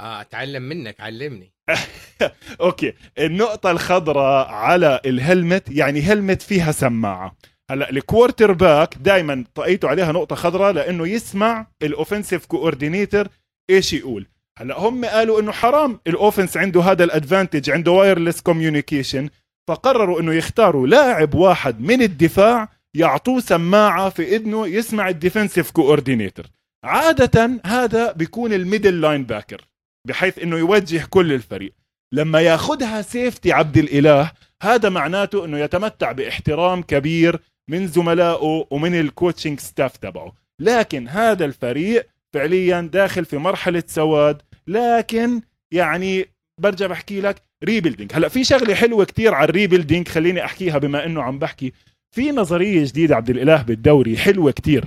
[0.00, 1.52] آه اتعلم منك علمني.
[2.60, 2.92] أوكي.
[3.18, 7.36] النقطة الخضراء على ال helmet يعني helmet فيها سماعة.
[7.70, 13.28] هلا ال quarterback دائما طاقيته عليها نقطة خضراء لأنه يسمع ال offensive coordinator
[13.70, 14.26] إيش يقول.
[14.58, 19.28] هلا هم قالوا إنه حرام ال offense عنده هذا ال advantage عنده wireless communication
[19.68, 26.46] فقرروا إنه يختاروا لاعب واحد من الدفاع يعطوه سماعة في إذنه يسمع ال defensive coordinator
[26.84, 29.64] عادة هذا بيكون ال middle linebacker
[30.08, 31.72] بحيث إنه يوجه كل الفريق.
[32.12, 37.40] لما ياخذها safety عبد الإله هذا معناته إنه يتمتع بإحترام كبير
[37.70, 40.32] من زملائه ومن ال coaching staff تبعه.
[40.60, 45.40] لكن هذا الفريق فعليا داخل في مرحلة سواد لكن
[45.72, 46.26] يعني
[46.60, 51.04] برجع بحكي لك rebuilding هلأ في شغلة حلوة كتير على ال rebuilding خليني أحكيها بما
[51.06, 51.72] إنه عم بحكي.
[52.14, 54.84] في نظرية جديدة عبد الإله بالدوري حلوة كتير.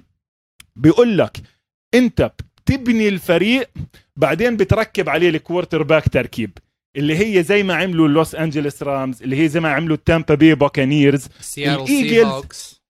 [0.76, 1.38] بيقول لك
[1.94, 3.70] أنت بتبني الفريق
[4.16, 6.58] بعدين بتركب عليه ال quarterback تركيب.
[6.98, 10.56] اللي هي زي ما عملوا لوس انجلوس رامز اللي هي زي ما عملوا التامبا بي
[10.56, 11.28] باكانيرز
[11.58, 12.82] الايجلز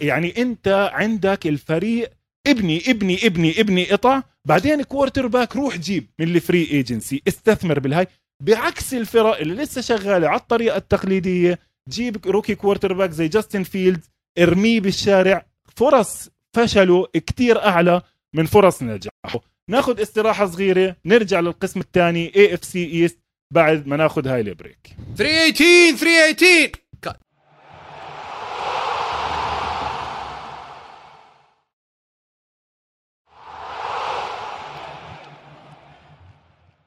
[0.00, 2.10] يعني أنت عندك الفريق
[2.46, 8.06] ابني ابني ابني ابني قطع بعدين quarterback روح جيب من ال free agency استثمر بالهاي.
[8.42, 11.58] بعكس الفرق اللي لسه شغالة على الطريقة التقليدية
[11.88, 14.04] جيب rookie quarterback زي جاستن فيلد
[14.38, 15.46] ارميه بالشارع.
[15.76, 18.02] فرص فشله كتير أعلى
[18.34, 19.53] من فرص نجاحه.
[19.70, 27.24] ناخذ استراحة صغيرة نرجع للقسم الثاني AFC East بعد ما ناخذ هاي البريك 318 318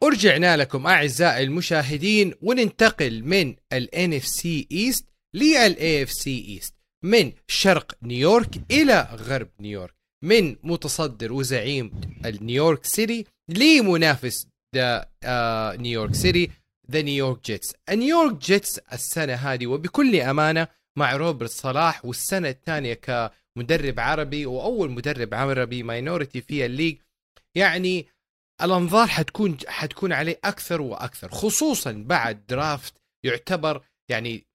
[0.01, 5.03] ورجعنا لكم أعزائي المشاهدين وننتقل من ال NFC East
[5.33, 6.25] لل AFC
[6.59, 6.71] East
[7.03, 9.96] من شرق نيويورك إلى غرب نيويورك.
[10.21, 11.91] من متصدر وزعيم
[12.25, 15.09] نيويورك سيتي لمنافس the
[15.77, 16.51] New York City
[16.91, 17.73] the New York Jets.
[17.89, 25.33] نيويورك جيتس السنة هذه وبكل أمانة مع روبرت صلاح والسنة الثانية كمدرب عربي وأول مدرب
[25.33, 26.97] عربي minority في ال league.
[27.55, 28.07] يعني
[28.61, 32.93] الأنظار حتكون حتكون عليه أكثر وأكثر خصوصا بعد draft
[33.23, 34.47] يعتبر يعني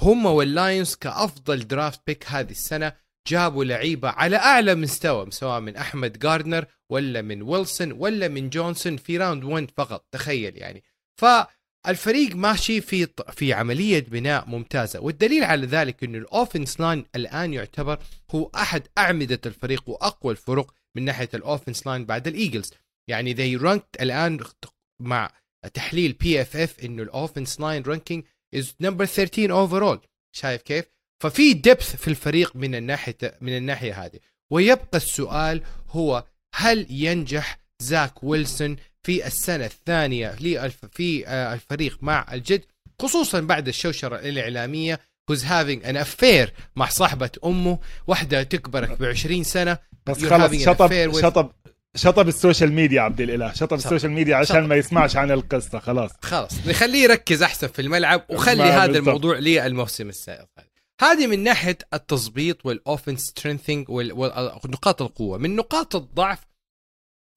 [0.00, 2.92] هم واللاينز كأفضل draft pick هذه السنة.
[3.28, 8.96] جابوا لعيبة على أعلى مستوى سواء من أحمد جاردنر ولا من ويلسون ولا من جونسون
[8.96, 10.82] في round 1 فقط تخيل يعني.
[11.20, 17.54] فالفريق ماشي في في عملية بناء ممتازة والدليل على ذلك إنه ال offense line الآن
[17.54, 17.98] يعتبر
[18.30, 22.74] هو أحد أعمدة الفريق وأقوى الفرق من ناحية ال offense line بعد الإيجلز.
[23.08, 24.38] يعني they ranked الآن
[25.00, 25.30] مع
[25.74, 30.00] تحليل PFF إنه ال offense line ranking is number 13 overall
[30.36, 30.84] شايف كيف؟
[31.20, 34.18] ففي depth في الفريق من الناحية من الناحية هذه.
[34.50, 40.28] ويبقى السؤال هو هل ينجح زاك ويلسون في السنة الثانية
[40.92, 42.64] في آه، الفريق مع الجد
[43.02, 45.00] خصوصا بعد الشوشرة الإعلامية
[45.30, 49.78] who's having an affair مع صاحبة أمه واحدة تكبرك ب 20 سنة.
[50.06, 51.50] بس خلص شطب شطب
[51.96, 53.52] شطب ال social media عبد الإله.
[53.52, 54.68] شطب ال social media عشان شطب.
[54.68, 55.78] ما يسمعش عن القصة.
[55.78, 56.10] خلاص.
[56.22, 59.08] خلاص نخليه يركز أحسن في الملعب وخلي هذا بالضبط.
[59.08, 60.46] الموضوع للموسم السابق
[61.00, 65.38] هذه من ناحية التظبيط وال offense strengthening ونقاط القوة.
[65.38, 66.46] من نقاط الضعف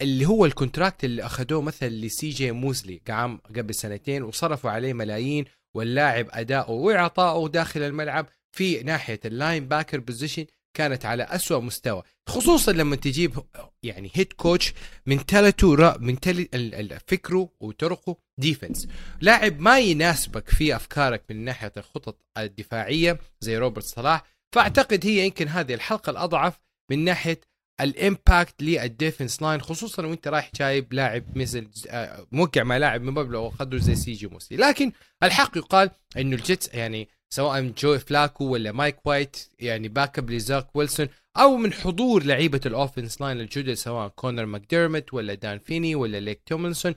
[0.01, 4.93] اللي هو ال contract اللي أخذوه مثلا لسي جي موزلي كعام قبل سنتين وصرفوا عليه
[4.93, 5.45] ملايين
[5.75, 12.03] واللاعب اداؤه وعطائه داخل الملعب في ناحية ال linebacker position كانت على أسوأ مستوى.
[12.29, 13.39] خصوصا لما تجيب
[13.83, 14.73] يعني head coach
[15.05, 18.87] من تلته من تل فكره وطرقه ديفنس
[19.21, 24.23] لاعب ما يناسبك في أفكارك من ناحية الخطط الدفاعية زي روبرت صلاح
[24.55, 26.59] فأعتقد هي يمكن هذه الحلقة الأضعف
[26.91, 27.41] من ناحية
[27.81, 33.39] الإمباكت للديفنس لاين خصوصا وأنت رايح جايب لاعب مثل آه، موقع مع لاعب من مبلغ
[33.39, 34.55] وقدره زي سي جي موسي.
[34.55, 34.91] لكن
[35.23, 40.75] الحق يقال انه الجيتس يعني سواء جو فلاكو ولا مايك وايت يعني باك اب لزاك
[40.75, 41.07] ويلسون
[41.37, 46.19] أو من حضور لعيبة ال offense line الجدد سواء كونر ماكديرمت ولا دان فيني ولا
[46.19, 46.95] ليكن توملينسون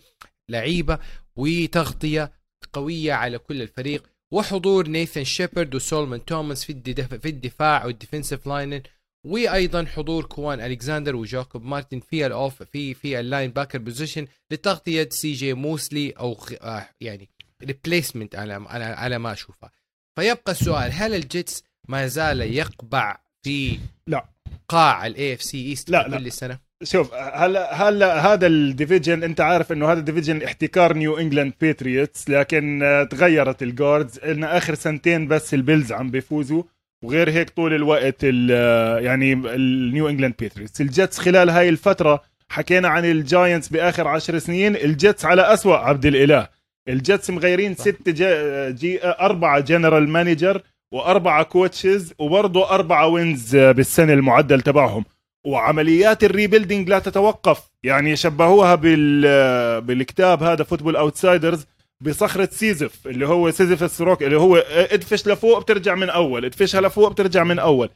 [0.49, 0.99] لعيبة
[1.37, 2.32] وتغطية
[2.72, 4.03] قوية على كل الفريق.
[4.30, 8.82] وحضور نيثن شيبرد وسولومون توماس في الدفاع في الدفاع وال defensive line
[9.26, 15.09] وأيضا حضور كوان الكساندر وجاكوب مارتن في ال off في في ال linebacker position لتغطية
[15.11, 17.28] سي جي موسلي أو آه، يعني
[17.64, 19.70] replacement على على ما اشوفها
[20.16, 24.28] فيبقى السؤال هل الجيتس ما زال يقبع في لا.
[24.68, 26.18] قاع ال AFC East لا.
[26.18, 30.93] كل سنة؟ شوف هلا هلا هذا ال division انت عارف انه هذا ال division احتكار
[30.93, 36.62] نيو انجلاند باتريوتس لكن آه، تغيرت ال guards إن آخر سنتين بس البيلز عم بيفوزوا
[37.05, 42.89] وغير هيك طول الوقت ال آه، يعني النيو انجلاند باتريوتس الجيتس خلال هاي الفترة حكينا
[42.89, 46.49] عن الجاينتس بآخر عشر سنين الجيتس على أسوأ عبد الإله.
[46.89, 50.62] الجيتس مغيرين ست جي, جي أربعة general manager
[50.93, 55.05] وأربعة coaches وبرضه أربعة wins بالسنة المعدل تبعهم.
[55.47, 57.62] وعمليات ال rebuilding لا تتوقف.
[57.82, 61.66] يعني شبهوها بال بالكتاب هذا Football Outsiders
[62.01, 67.12] بصخرة سيزف اللي هو Sisyphus rock اللي هو ادفش لفوق بترجع من أول ادفشها لفوق
[67.12, 67.90] بترجع من أول.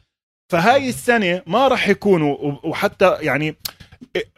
[0.51, 3.55] فهاي السنة ما راح يكونوا وحتى يعني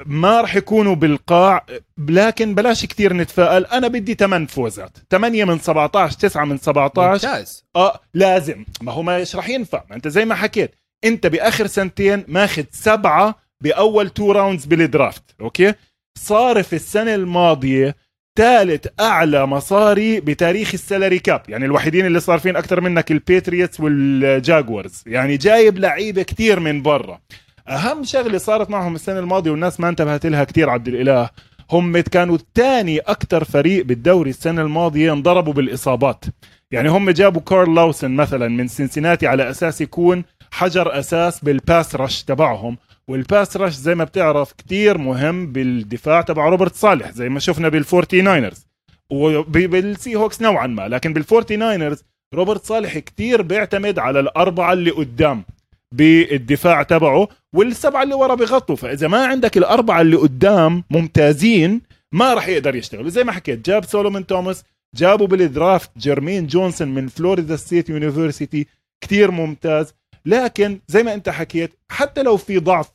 [0.06, 1.66] ما راح يكونوا بالقاع
[2.08, 3.66] لكن بلاش كثير نتفائل.
[3.66, 4.98] أنا بدي 8 فوزات.
[5.12, 7.66] 8 من 17 9 من 17 ممتاز.
[7.76, 8.66] آه لازم.
[8.82, 9.84] ما هو مش راح ينفع.
[9.90, 10.76] ما أنت زي ما حكيت.
[11.06, 15.74] انت بآخر سنتين ماخذ سبعة بأول two rounds بال draft okay؟
[16.18, 17.96] صارف السنة الماضية
[18.38, 25.04] ثالث أعلى مصاري بتاريخ ال salary cap يعني الوحيدين اللي صارفين أكثر منك الباتريوتس والجاكورز
[25.06, 27.20] يعني جايب لعيبة كتير من برا.
[27.68, 31.30] أهم شغلة صارت معهم السنة الماضية والناس ما انتبهت لها كتير عبد الإله
[31.72, 36.26] هم كانوا الثاني أكثر فريق بالدوري السنة الماضية انضربوا بالإصابات.
[36.72, 40.24] يعني هم جابوا كارل لاوسن مثلا من سنسيناتي على أساس يكون
[40.54, 42.78] حجر أساس بال pass rush تبعهم.
[43.08, 47.70] وال pass rush زي ما بتعرف كتير مهم بالدفاع تبع روبرت صالح زي ما شفنا
[47.70, 48.68] بالفورتي ناينرز
[49.10, 55.44] وبالسي هوكس نوعا ما لكن بالفورتي ناينرز روبرت صالح كتير بيعتمد على الأربعة اللي قدام
[55.92, 61.82] بالدفاع تبعه والسبعة اللي ورا بغطوا فإذا ما عندك الأربعة اللي قدام ممتازين
[62.12, 63.10] ما راح يقدر يشتغل.
[63.12, 64.64] زي ما حكيت جاب سولومون توماس
[64.96, 68.68] جابوا بال draft جيرمين جونسون من فلوريدا State University
[69.02, 69.94] كتير ممتاز.
[70.26, 72.92] لكن زي ما انت حكيت حتى لو في ضعف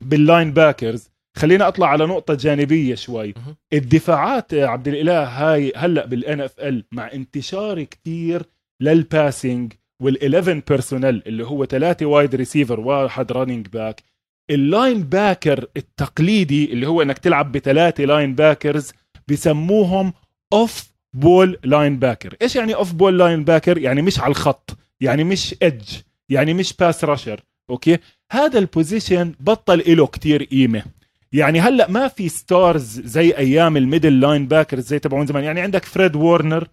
[0.00, 3.34] بال linebackers خلينا أطلع على نقطة جانبية شوي.
[3.72, 8.42] الدفاعات عبد الإله هاي هلأ بال NFL مع انتشار كتير
[8.82, 9.72] لل passing
[10.02, 14.02] وال 11 personnel اللي هو ثلاثة wide receiver واحد running back
[14.50, 18.92] ال linebacker التقليدي اللي هو إنك تلعب بثلاثة linebackers
[19.28, 20.12] بسموهم
[20.52, 25.88] off-ball linebacker إيش يعني off-ball linebacker يعني مش على الخط يعني مش edge
[26.28, 27.98] يعني مش pass rusher okay؟
[28.32, 30.82] هذا ال position بطل له كتير قيمة.
[31.32, 35.44] يعني هلأ ما في stars زي أيام ال middle linebackers زي تبعون زمان.
[35.44, 36.68] يعني عندك فريد وورنر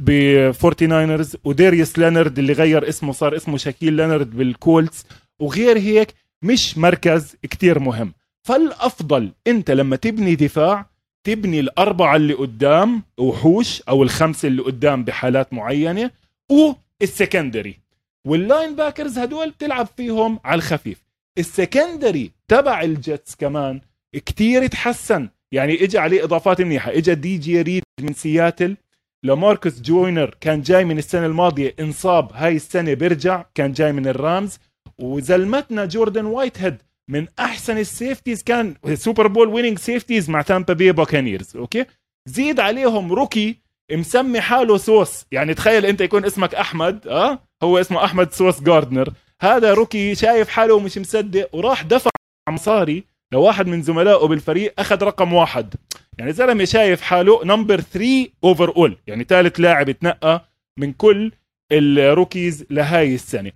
[0.00, 0.10] ب
[0.52, 5.06] 49 وديريس لينارد اللي غير اسمه صار اسمه شاكيل لينارد بالكولتس
[5.38, 8.12] وغير هيك مش مركز كتير مهم.
[8.42, 10.86] فالأفضل أنت لما تبني دفاع
[11.24, 16.10] تبني الأربعة اللي قدام وحوش أو الخمسة اللي قدام بحالات معينة
[16.50, 17.78] وال secondary وال
[18.26, 21.04] linebackers هدول بتلعب فيهم على الخفيف.
[21.38, 23.80] ال secondary تبع الجيتس كمان
[24.14, 26.90] كتير تحسن يعني اجى عليه إضافات منيحة.
[26.92, 28.76] اجى دي جي ريد من سياتل.
[29.24, 34.58] لاماركوس جوينر كان جاي من السنة الماضية انصاب هاي السنة بيرجع كان جاي من الرامز.
[34.98, 40.74] وزلمتنا جوردن وايت هيد من أحسن ال safeties كان Super Bowl winning safeties مع تامبا
[40.74, 41.84] بي باكانيرز okay؟
[42.28, 43.56] زيد عليهم rookie
[43.90, 45.24] مسمي حاله سوس.
[45.32, 49.12] يعني تخيل انت يكون اسمك أحمد آه؟ هو اسمه أحمد سوس جاردنر.
[49.42, 52.10] هذا rookie شايف حاله ومش مصدق وراح دفع
[52.48, 55.74] مصاري لواحد من زملائه بالفريق أخذ رقم واحد.
[56.18, 60.44] يعني زلمة شايف حاله number 3 overall يعني ثالث لاعب تنقى
[60.78, 61.32] من كل
[61.72, 63.52] ال rookies لهاي السنة.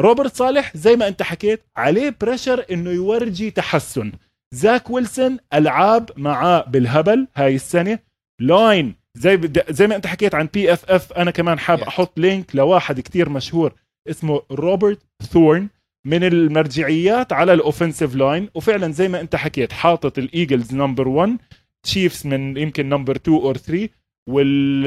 [0.00, 4.12] روبرت صالح زي ما انت حكيت عليه pressure إنه يورجي تحسن.
[4.54, 7.98] زاك ويلسون ألعاب معاه بالهبل هاي السنة.
[8.40, 9.40] line زي
[9.70, 11.88] زي ما انت حكيت عن PFF أنا كمان حاب yeah.
[11.88, 13.72] أحط link لواحد كتير مشهور
[14.10, 14.98] اسمه روبرت
[15.32, 15.68] ثورن
[16.06, 21.36] من المرجعيات على ال offensive line وفعلا زي ما انت حكيت حاطط الايجلز number 1
[21.82, 23.88] تشيفز من يمكن number 2 or 3
[24.28, 24.86] وال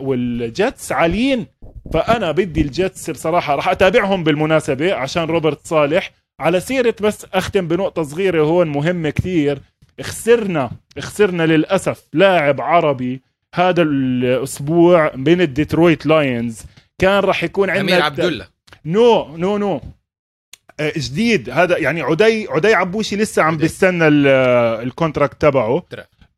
[0.00, 1.46] والجيتس عاليين.
[1.92, 6.12] فأنا بدي الجيتس بصراحة راح أتابعهم بالمناسبة عشان روبرت صالح.
[6.40, 9.58] على سيرة بس أختم بنقطة صغيرة هون مهمة كثير
[10.02, 13.22] خسرنا خسرنا للأسف لاعب عربي
[13.54, 16.62] هذا الأسبوع بين الديترويت لاينز.
[16.98, 18.46] كان راح يكون عندنا أمير عبد الله
[18.84, 19.80] no no no.
[20.80, 21.50] آه، جديد.
[21.50, 23.56] هذا يعني عدي عدي عبوشي لسه عم.
[23.56, 24.26] بيستنى ال-
[24.86, 25.82] ال contract تبعه.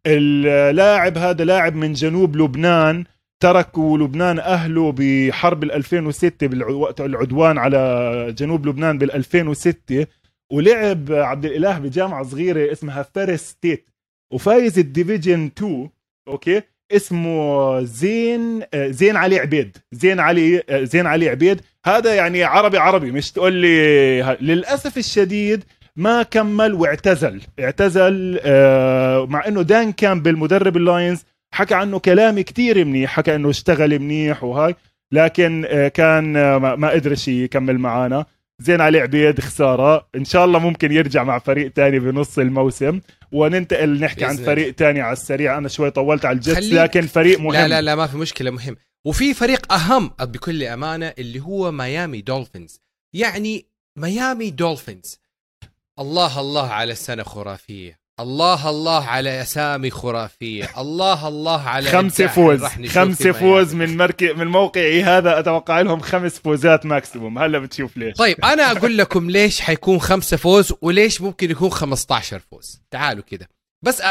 [0.06, 3.04] اللاعب هذا لاعب من جنوب لبنان
[3.42, 10.06] تركوا لبنان أهله بحرب ال 2006 بالع- وقت العدوان على جنوب لبنان بال 2006
[10.50, 13.90] ولعب عبد الإله بجامعة صغيرة اسمها Ferris State
[14.32, 15.90] وفايز ال division 2
[16.28, 21.60] أوكي؟ اسمه زين آه، زين علي عبيد زين علي آه، زين علي عبيد.
[21.86, 25.64] هذا يعني عربي عربي مش تقول لي للأسف الشديد
[25.96, 31.24] ما كمل واعتزل اعتزل آه، مع إنه دان كامبل مدرب ال Lions
[31.54, 34.74] حكى عنه كلام كتير منيح حكى إنه اشتغل منيح وهاي
[35.12, 38.26] لكن كان ما قدرش يكمل معانا.
[38.60, 40.08] زين علي عبيد خسارة.
[40.16, 43.00] إن شاء الله ممكن يرجع مع فريق تاني بنص الموسم.
[43.32, 45.58] وننتقل نحكي عن فريق تاني على السريع.
[45.58, 47.52] أنا شوي طولت على ال Jets خليك- لكن فريق مهم.
[47.52, 48.76] لا لا لا ما في مشكلة مهم.
[49.04, 52.80] وفي فريق أهم بكل أمانة اللي هو Miami Dolphins.
[53.14, 55.18] يعني Miami Dolphins.
[55.98, 57.99] الله الله على اسامي خرافية.
[58.22, 60.70] الله الله على اسامي خرافية.
[60.78, 62.64] الله الله على خمسة فوز.
[62.64, 63.74] خمسة فوز.
[63.74, 65.38] من مركز من موقعي هذا.
[65.38, 68.16] أتوقع لهم خمس فوزات maximum هلا بتشوف ليش.
[68.16, 72.82] طيب أنا أقول لكم ليش حيكون خمسة فوز وليش ممكن يكون 15 فوز.
[72.90, 73.48] تعالوا كده.
[73.84, 74.02] بس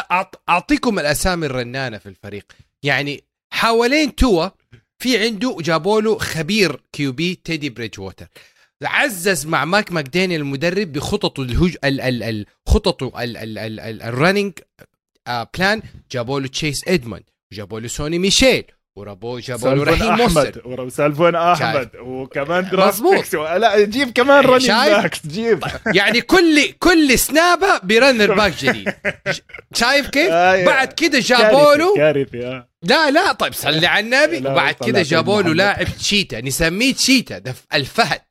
[0.49, 2.45] أعطيكم الأسامي الرنانة في الفريق.
[2.84, 4.49] يعني حوالين توا
[4.99, 8.28] في عنده جابوا له خبير كيو بي تيدي بريدج ووتر
[8.84, 14.01] عزز مع ماك ماكداني المدرب بخططه الهج ال ال ال خططه ال ال ال ال
[14.01, 14.53] الرننج
[15.27, 18.63] بلان جابوا له تشيس إدموند وجابوا له سوني ميشيل
[18.97, 23.34] ورابو جابوا له رحيم مستر أحمد ورا سالفون أحمد وكمان مظبوط.
[23.36, 25.63] لا جيب كمان رننج؟ باكس جيب
[25.95, 28.93] يعني كل كل سنابة برنر باك جديد
[29.73, 32.69] شايف كيف؟ آه، بعد كده جابوا له كارثة آه.
[32.84, 35.53] لا لا طيب صلي على النبي وبعد كده جابوا له.
[35.53, 38.21] لاعب cheetah نسميه cheetah ده الفهد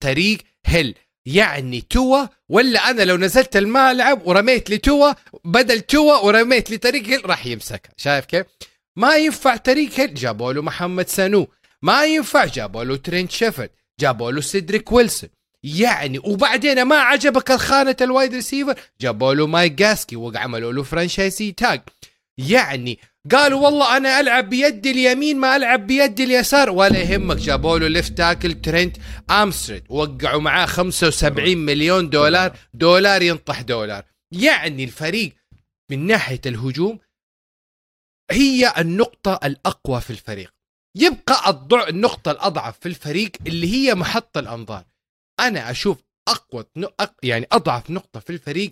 [0.00, 0.94] تايريك هيل
[1.26, 5.12] يعني توا ولا أنا لو نزلت الملعب ورميت لي توا
[5.44, 7.92] بدل توا ورميت لي تايريك هيل راح يمسكها.
[7.96, 8.46] شايف كيف؟
[8.96, 11.48] ما ينفع تايريك هيل جابوا له محمد سانو.
[11.82, 13.70] ما ينفع جابوا له ترينت شيرفيلد
[14.00, 15.30] جابوا له سيدريك ويلسون.
[15.62, 21.52] يعني وبعدين ما عجبك الخانة ال wide receiver؟ جابوا له مايك جاسيكي وعملوا له franchise
[21.52, 21.80] tag.
[22.38, 22.98] يعني.
[23.32, 26.70] قالوا والله أنا ألعب بيدي اليمين ما ألعب بيدي اليسار.
[26.70, 28.96] ولا يهمك جابوا له left tackle تيرون
[29.30, 32.58] ارمستد وقعوا معاه 75 مليون دولار.
[32.74, 34.04] دولار ينطح دولار.
[34.32, 35.34] يعني الفريق
[35.90, 36.98] من ناحية الهجوم
[38.30, 40.54] هي النقطة الأقوى في الفريق.
[40.96, 44.84] يبقى الضع النقطة الأضعف في الفريق اللي هي محط الأنظار.
[45.40, 46.64] أنا أشوف أقوى
[47.22, 48.70] يعني أضعف نقطة في الفريق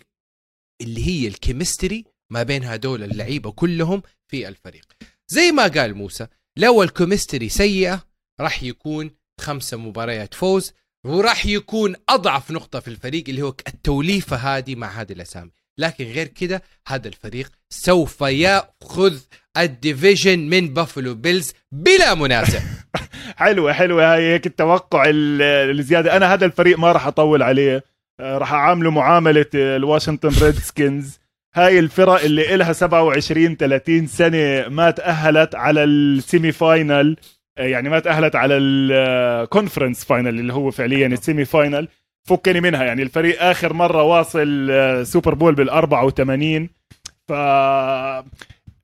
[0.80, 4.84] اللي هي ال chemistry ما بين هدول اللعيبة كلهم في الفريق.
[5.28, 6.26] زي ما قال موسى
[6.56, 8.02] لو ال chemistry سيئة
[8.40, 9.10] راح يكون
[9.40, 10.72] خمسة مباريات فوز
[11.06, 15.50] وراح يكون أضعف نقطة في الفريق اللي هو التوليفة هذه مع هذه الأسامي.
[15.78, 19.18] لكن غير كده هذا الفريق سوف يأخذ
[19.56, 22.60] ال division من Buffalo Bills بلا منازع.
[23.36, 24.14] حلوة حلوة.
[24.14, 25.42] هاي هيك التوقع ال-
[25.78, 26.16] الزيادة.
[26.16, 27.84] أنا هذا الفريق ما راح أطول عليه.
[28.20, 31.21] آه، راح أعامله معاملة آه، ال Washington Redskins
[31.54, 37.16] هاي الفرق اللي إلها 27 30 سنة ما تأهلت على ال semi final
[37.58, 41.88] آه، يعني ما تأهلت على ال conference final اللي هو فعليا ال semi final
[42.28, 46.68] فكني منها يعني الفريق آخر مرة واصل آه، Super Bowl بال 84
[47.28, 47.32] ف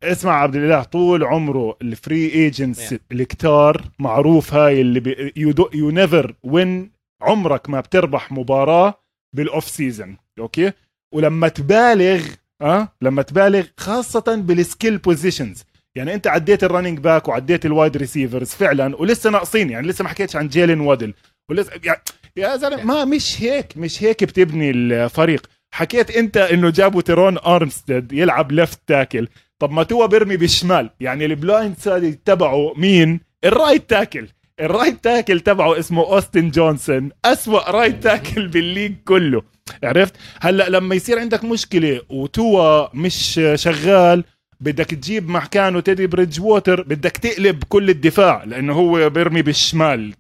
[0.05, 2.99] اسمع عبد الإله طول عمره ال free agents Yeah.
[3.12, 5.33] الكتار معروف هاي اللي
[5.74, 6.91] you never win
[7.23, 8.95] عمرك ما بتربح مباراة
[9.36, 10.72] بال off season okay؟
[11.14, 12.23] ولما تبالغ
[12.62, 17.72] آه لما تبالغ خاصة بال skill positions يعني انت عديت ال running back وعديت ال
[17.72, 21.14] wide receivers فعلا ولسه ناقصين يعني لسه ما حكيتش عن جيلين وادل
[21.50, 22.00] ولسه يعني
[22.36, 25.46] يا زلمة ما مش هيك مش هيك بتبني الفريق.
[25.74, 29.28] حكيت انت انه جابوا تيرون ارمستد يلعب left tackle
[29.59, 30.90] طب ما توا بيرمي بالشمال.
[31.00, 34.28] يعني ال blind side تبعه مين؟ ال right tackle
[34.61, 39.42] ال right tackle تبعه اسمه اوستن جونسون أسوأ right tackle بال league كله.
[39.85, 44.25] عرفت؟ هلا لما يصير عندك مشكلة وتوا مش شغال
[44.61, 50.14] بدك تجيب مكانه تيدي بريدج ووتر بدك تقلب كل الدفاع لأنه هو بيرمي بالشمال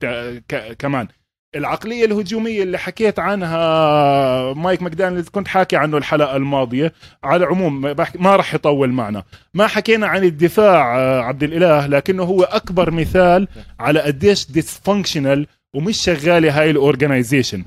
[0.78, 1.08] كمان.
[1.56, 6.92] العقلية الهجومية اللي حكيت عنها مايك ماكدانيلز كنت حاكي عنه الحلقة الماضية.
[7.24, 7.80] على العموم
[8.14, 9.24] ما راح يطول معنا.
[9.54, 13.48] ما حكينا عن الدفاع آه، عبد الإله لكنه هو أكبر مثال
[13.80, 17.64] على قديش dysfunctional ومش شغالة هاي ال organization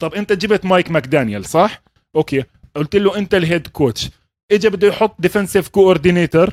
[0.00, 1.82] طب انت جبت مايك ماكدانيال صح؟
[2.16, 2.44] okay.
[2.76, 4.10] قلت له انت ال head coach.
[4.52, 6.50] اجى بده يحط defensive coordinator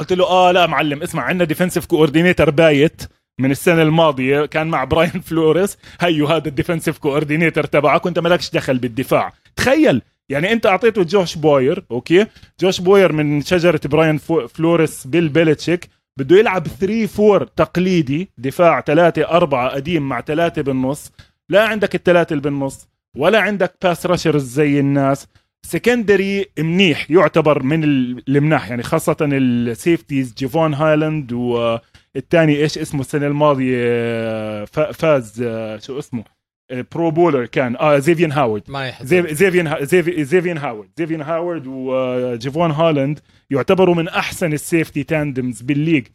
[0.00, 3.02] قلت له آه لا معلم اسمع عندنا defensive coordinator بايت
[3.40, 5.78] من السنة الماضية كان مع براين فلوريس.
[6.00, 9.32] هيو هذا ال defensive coordinator تبعك وانت مالكش دخل بالدفاع.
[9.56, 12.26] تخيل يعني انت اعطيته جوش بوير okay؟
[12.60, 14.18] جوش بوير من شجرة براين
[14.48, 21.12] فلوريس بيل بيلتشيك بده يلعب 3 4 تقليدي دفاع 3 4 قديم مع 3 بالنص.
[21.50, 25.26] لا عندك الثلاثه اللي بالنص ولا عندك pass rushers زي الناس.
[25.66, 33.26] secondary منيح يعتبر من المناح يعني خاصة ال safeties جيفون هولاند والثاني إيش اسمه السنة
[33.26, 35.42] الماضية فاز
[35.86, 36.24] شو اسمه؟
[36.94, 37.76] Pro Bowler كان.
[37.76, 39.76] آه زيفيان هاورد ما زيفيان
[40.24, 43.20] زيفيان هاورد زيفيان هاورد وجيفون هولاند
[43.50, 46.06] يعتبروا من أحسن ال safety tandems بال league.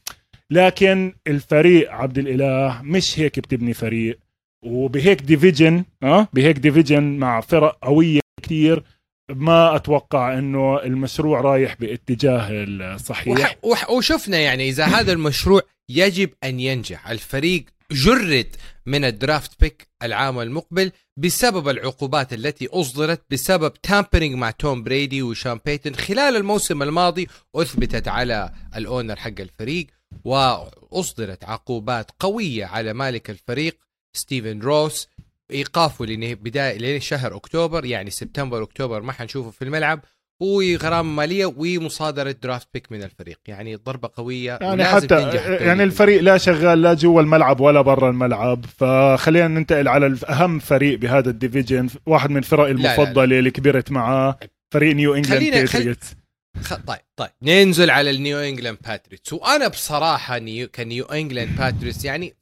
[0.49, 4.19] لكن الفريق عبد الإله مش هيك بتبني فريق.
[4.65, 8.83] وبهيك division آه؟ بهيك division مع فرق قوية كثير
[9.29, 13.57] ما أتوقع إنه المشروع رايح باتجاه الصحيح.
[13.63, 17.09] وح وشفنا يعني إذا هذا المشروع يجب أن ينجح.
[17.09, 18.55] الفريق جرد
[18.85, 25.21] من ال draft pick العام المقبل بسبب العقوبات التي أصدرت بسبب tampering مع توم بريدي
[25.21, 29.87] وشون بيتن خلال الموسم الماضي أثبتت على ال owner حق الفريق
[30.25, 33.84] وأصدرت عقوبات قوية على مالك الفريق.
[34.15, 35.07] ستيفن روس
[35.51, 39.99] إيقافه لبدايه لشهر أكتوبر يعني سبتمبر أكتوبر ما حنشوفه في الملعب
[40.39, 43.39] وغرامة مالية ومصادرة draft pick من الفريق.
[43.47, 45.21] يعني ضربة قوية يعني حتى
[45.65, 46.21] يعني الفريق.
[46.21, 48.65] لا شغال لا جوا الملعب ولا برا الملعب.
[48.65, 53.39] فخلينا ننتقل على أهم فريق بهذا ال division واحد من فرقي المفضله لا لا.
[53.39, 54.39] اللي كبرت معاه
[54.71, 56.15] فريق نيو انجلاند باتريوتس
[56.61, 56.83] خل...
[56.87, 57.29] طيب طيب.
[57.41, 62.33] ننزل على النيو انجلاند باتريوتس وأنا بصراحة نيو كنيو انجلاند باتريوتس يعني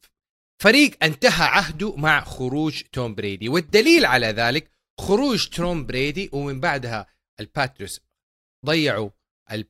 [0.64, 7.08] فريق انتهى عهده مع خروج توم بريدي والدليل على ذلك خروج توم بريدي ومن بعدها
[7.40, 8.02] الباتريوتس
[8.66, 9.10] ضيعوا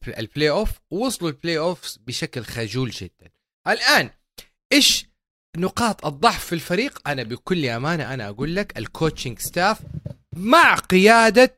[0.07, 3.31] ال playoff ووصلوا ال playoff بشكل خجول جدا.
[3.67, 4.09] الآن
[4.73, 5.05] إيش
[5.57, 9.79] نقاط الضعف في الفريق؟ أنا بكل أمانة أنا أقول لك ال coaching staff
[10.35, 11.57] مع قيادة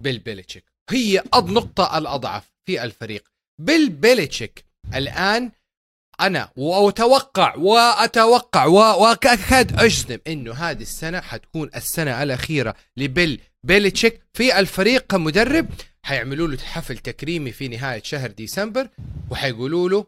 [0.00, 3.28] بيل بيلتشيك هي النقطه الأضعف في الفريق.
[3.60, 4.64] بيل بيلتشيك
[4.94, 5.52] الآن
[6.20, 15.06] أنا وأتوقع وأتوقع وأكاد أجزم إنه هذه السنة حتكون السنة الأخيرة لبيل بيلتشيك في الفريق
[15.06, 15.68] كمدرب.
[16.02, 18.88] حيعملوا له حفل تكريمي في نهاية شهر ديسمبر
[19.30, 20.06] وحيقولوا له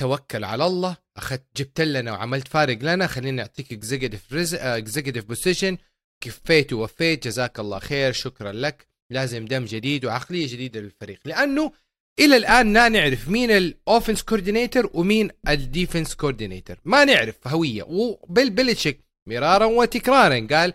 [0.00, 5.78] توكل على الله أخذت جبت لنا وعملت فارق لنا خلينا نعطيك executive executive position
[6.20, 8.86] كفيت ووفيت جزاك الله خير شكرا لك.
[9.10, 11.72] لازم دم جديد وعقلية جديدة للفريق لأنه
[12.18, 17.82] إلى الآن لا نعرف مين ال offense coordinator ومين ال defense coordinator ما نعرف هوية.
[17.82, 20.74] وبيل بيلتشيك مرارا وتكرارا قال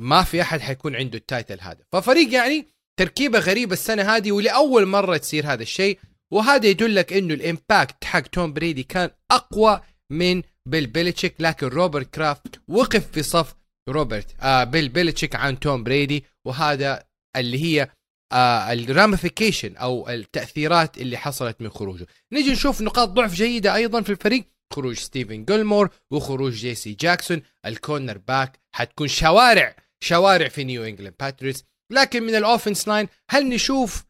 [0.00, 1.84] ما في أحد حيكون عنده ال title هذا.
[1.92, 5.98] ففريق يعني تركيبة غريبة السنة هذه ولأول مرة تصير هذا الشيء.
[6.32, 12.14] وهذا يدلك إنه ال impact حق توم بريدي كان أقوى من بيل بيلتشيك لكن روبرت
[12.14, 13.54] كرافت وقف في صف
[13.88, 16.24] روبرت آه بيل بيلتشيك عن توم بريدي.
[16.46, 17.04] وهذا
[17.36, 17.90] اللي هي
[18.32, 22.06] آه ال ramification أو التأثيرات اللي حصلت من خروجه.
[22.32, 24.44] نيجي نشوف نقاط ضعف جيدة أيضا في الفريق.
[24.72, 27.42] خروج ستيفن جيلمور وخروج جي سي جاكسون.
[27.66, 33.48] ال cornerback حتكون شوارع شوارع في نيو انجلاند باتريوتس لكن من ال offense line هل
[33.48, 34.04] نشوف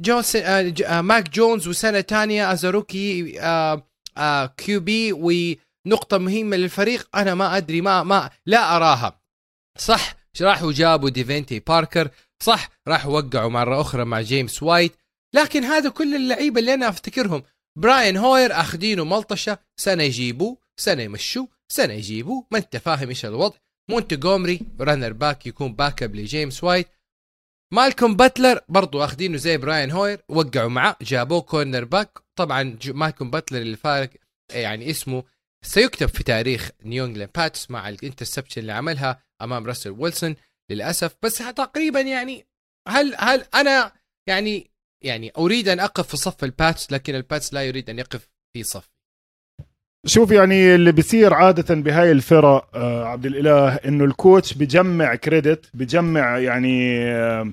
[0.00, 7.08] جونس آه آه ماك جونز وسنة ثانية as rookie آه آه QB ونقطة مهمة للفريق؟
[7.14, 9.20] أنا ما أدري ما ما لا أراها.
[9.78, 12.10] صح راحوا جابوا ديفانتي باركر.
[12.42, 14.96] صح راح وقعوا مرة أخرى مع جيمس وايت.
[15.34, 17.42] لكن هذا كل اللعيبة اللي أنا أفتكرهم.
[17.78, 23.56] براين هوير أخذينه ملطشة سنة يجيبوا سنة يمشوا سنة يجيبوا ما أنت فاهم إيش الوضع.
[23.90, 26.88] مونتجومري running back يكون backup لجيمس وايت.
[27.72, 30.20] مالكوم باتلر برضو أخذينه زي براين هوير.
[30.28, 34.10] وقعوا معه جابوه cornerback طبعا مالكوم باتلر اللي فارق
[34.52, 35.24] يعني اسمه
[35.64, 40.36] سيكتب في تاريخ نيو إنجلاند باتس مع ال interception اللي عملها أمام راسل ويلسون.
[40.70, 41.16] للأسف.
[41.22, 42.46] بس تقريبا يعني
[42.88, 43.92] هل هل أنا
[44.26, 44.70] يعني
[45.04, 48.90] يعني أريد أن أقف في صف الباتس لكن الباتس لا يريد أن يقف في صف
[50.06, 55.70] شوف يعني اللي بيصير عادة بهاي الفرق آه عبد الإله إنه ال coach بجمع credit
[55.74, 57.52] بجمع يعني آه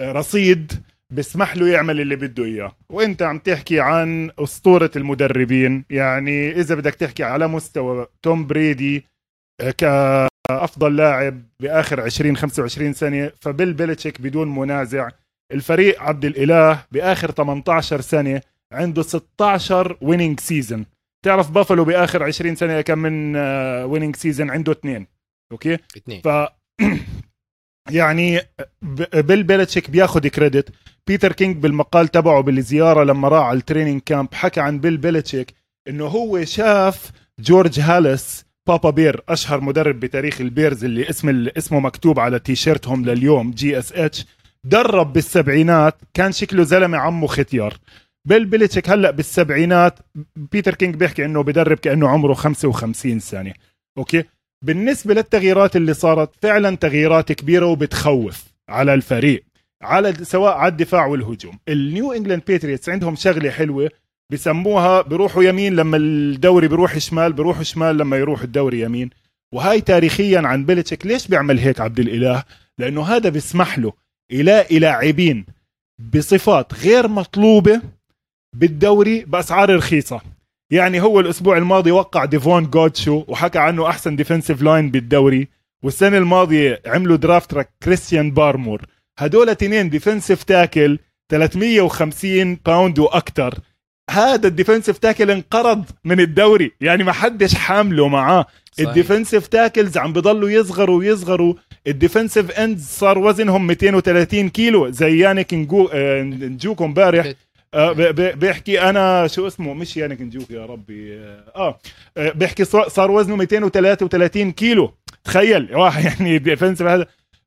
[0.00, 0.72] رصيد
[1.10, 2.76] بسمح له يعمل اللي بده إياه.
[2.88, 5.84] وإنت عم تحكي عن أسطورة المدربين.
[5.90, 9.04] يعني إذا بدك تحكي على مستوى توم بريدي
[9.60, 15.08] آه كأفضل لاعب بآخر 20 25 سنة فبيل بيلتشيك بدون منازع.
[15.52, 18.40] الفريق عبد الإله بآخر 18 سنة
[18.72, 20.86] عنده 16 winning season
[21.24, 23.36] تعرف بافلو بآخر 20 سنة كم من
[23.84, 25.06] winning season عنده اثنين.
[25.52, 26.20] okay؟ اثنين.
[26.20, 26.28] ف
[27.98, 28.40] يعني
[29.14, 30.68] بيل بيلتشيك بياخد credit.
[31.06, 35.54] بيتر كينج بالمقال تبعه بالزيارة لما راح على ال training camp حكى عن بيل بيلتشيك
[35.88, 42.20] إنه هو شاف جورج هالس Papa Bear أشهر مدرب بتاريخ البيرز اللي اسم اسمه مكتوب
[42.20, 44.26] على تيشيرتهم لليوم GSH
[44.64, 47.76] درب بالسبعينات كان شكله زلمة عمه ختيار.
[48.28, 49.98] بيل بيلتشيك هلأ بالسبعينات
[50.36, 53.52] بيتر كينج بيحكي إنه بدرب كأنه عمره 55 سنة.
[53.98, 54.24] okay؟
[54.64, 59.44] بالنسبة للتغييرات اللي صارت فعلا تغييرات كبيرة وبتخوف على الفريق
[59.82, 61.58] على سواء على الدفاع والهجوم.
[61.68, 63.90] النيو انجلاند باتريوتس عندهم شغلة حلوة
[64.32, 69.10] بسموها بيروحوا يمين لما الدوري بيروح شمال بيروحوا شمال لما يروح الدوري يمين.
[69.52, 72.44] وهاي تاريخيا عن بيلتشيك ليش بيعمل هيك عبد الإله؟
[72.78, 73.92] لأنه هذا بيسمح له
[74.30, 75.46] يلاقي لاعبين
[75.98, 77.80] بصفات غير مطلوبة
[78.56, 80.20] بالدوري بأسعار رخيصة.
[80.70, 85.48] يعني هو الأسبوع الماضي وقع ديفون جودشو وحكى عنه أحسن defensive line بالدوري
[85.82, 88.82] والسنة الماضية عملوا draft كريستيان بارمور.
[89.18, 90.98] هدول تنين defensive tackle
[91.30, 93.58] 350 pound وأكثر
[94.10, 96.72] هذا ال defensive tackle انقرض من الدوري.
[96.80, 98.46] يعني ما حدش حامله معاه.
[98.80, 101.54] ال defensive tackles عم بضلوا يصغروا ويصغروا.
[101.86, 107.32] ال defensive ends صار وزنهم 230 كيلو زي يانيك نجو آه، نجوكو امبارح.
[107.74, 111.14] آه، بيحكي أنا شو اسمه؟ مش يانيك نجوك يا ربي.
[111.56, 111.78] آه
[112.16, 114.94] آه، بيحكي صار وزنه 233 كيلو.
[115.24, 115.68] تخيل.
[115.76, 117.06] واحد يعني ديفنسيف هذا.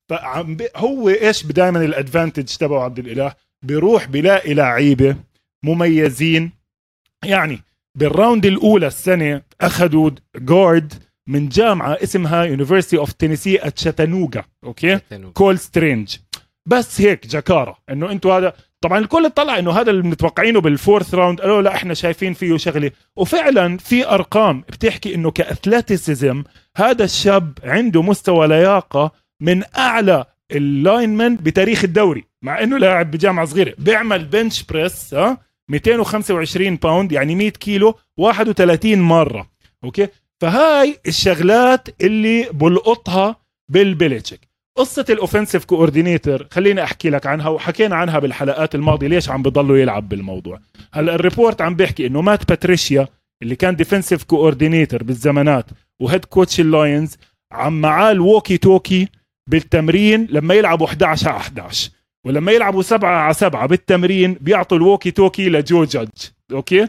[0.09, 3.33] فعم هو إيش دائما ال advantage تبعه عبد الإله؟
[3.63, 5.15] بيروح بيلاقي لعيبه
[5.63, 6.51] مميزين.
[7.25, 7.61] يعني
[7.97, 10.93] بال round الأولى السنة أخذوا guard
[11.27, 14.99] من جامعة اسمها University of Tennessee at Chattanooga okay؟
[15.33, 16.17] Cole Strange
[16.65, 17.77] بس هيك جاكارا.
[17.89, 21.75] إنه أنتوا هذا طبعا الكل اطلع إنه هذا اللي متوقعينه بال fourth round قالوا لا
[21.75, 22.91] إحنا شايفين فيه شغلة.
[23.15, 26.43] وفعلا في أرقام بتحكي إنه ك athleticism
[26.77, 33.45] هذا الشاب عنده مستوى لياقة من أعلى ال linemen بتاريخ الدوري مع إنه لاعب بجامعة
[33.45, 33.73] صغيرة.
[33.77, 39.49] بيعمل bench press ها؟ 225 pound يعني 100 كيلو 31 مرة.
[39.83, 40.07] Okay؟
[40.41, 43.35] فهاي الشغلات اللي بلقطها
[43.69, 44.47] بال Belichick
[44.77, 49.77] قصة ال offensive coordinator خليني أحكي لك عنها وحكينا عنها بالحلقات الماضية ليش عم بضلوا
[49.77, 50.59] يلعب بالموضوع.
[50.93, 53.07] هلأ ال report عم بيحكي إنه مات باتريشيا
[53.43, 55.65] اللي كان defensive coordinator بالزمانات
[55.99, 57.17] و head coach ال Lions
[57.51, 59.07] عم معاه ال walkie talkie
[59.49, 61.91] بالتمرين لما يلعبوا 11 على 11
[62.27, 66.29] ولما يلعبوا 7 على 7 بالتمرين بيعطوا ال walkie talkie لجو جادج.
[66.51, 66.87] okay؟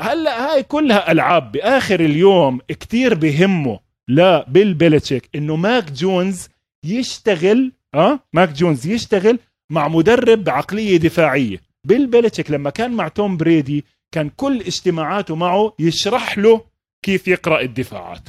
[0.00, 6.48] هلأ هاي كلها ألعاب بآخر اليوم كتير بهمه لا بيل بيلتشيك إنه ماك جونز
[6.86, 9.38] يشتغل آه؟ ماك جونز يشتغل
[9.72, 11.60] مع مدرب بعقلية دفاعية.
[11.86, 16.60] بيل بيلتشيك لما كان مع توم بريدي كان كل اجتماعاته معه يشرح له
[17.04, 18.28] كيف يقرأ الدفاعات.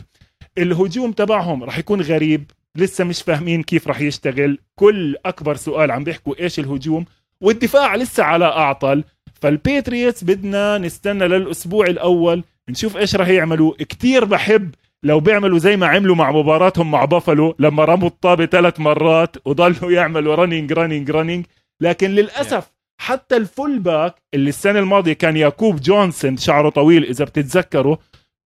[0.57, 2.51] الهجوم تبعهم راح يكون غريب.
[2.75, 4.57] لسه مش فاهمين كيف راح يشتغل.
[4.75, 7.05] كل أكبر سؤال عم بيحكوا إيش الهجوم.
[7.41, 9.03] والدفاع لسه على أعطل.
[9.41, 12.43] فالباتريتس بدنا نستنى للأسبوع الأول.
[12.69, 13.73] نشوف إيش راح يعملوا.
[13.79, 18.79] كتير بحب لو بيعملوا زي ما عملوا مع مباراتهم مع بافلو لما رموا الطابة ثلاث
[18.79, 21.45] مرات وضلوا يعملوا running running running
[21.81, 22.71] لكن للأسف
[23.01, 27.97] حتى ال fullback اللي السنة الماضية كان ياكوب جونسون شعره طويل إذا بتتذكروا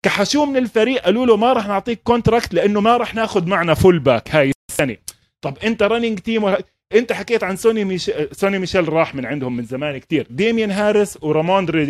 [0.05, 4.35] كحشوه من الفريق قالوا له ما راح نعطيك contract لأنه ما راح ناخذ معنا fullback
[4.35, 4.97] هاي السنة
[5.41, 6.65] طب أنت running team وه...
[6.95, 8.11] أنت حكيت عن سوني ميش...
[8.33, 10.27] سوني ميشيل راح من عندهم من زمان كتير.
[10.31, 11.85] ديميان هاريس وراموندري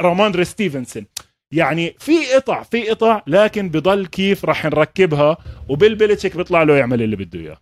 [0.00, 1.06] راموندري ستيفنسون
[1.54, 5.36] يعني في قطع في قطع لكن بضل كيف راح نركبها
[5.68, 7.60] وبيل بيلتشيك بيطلع له يعمل اللي بده إياه.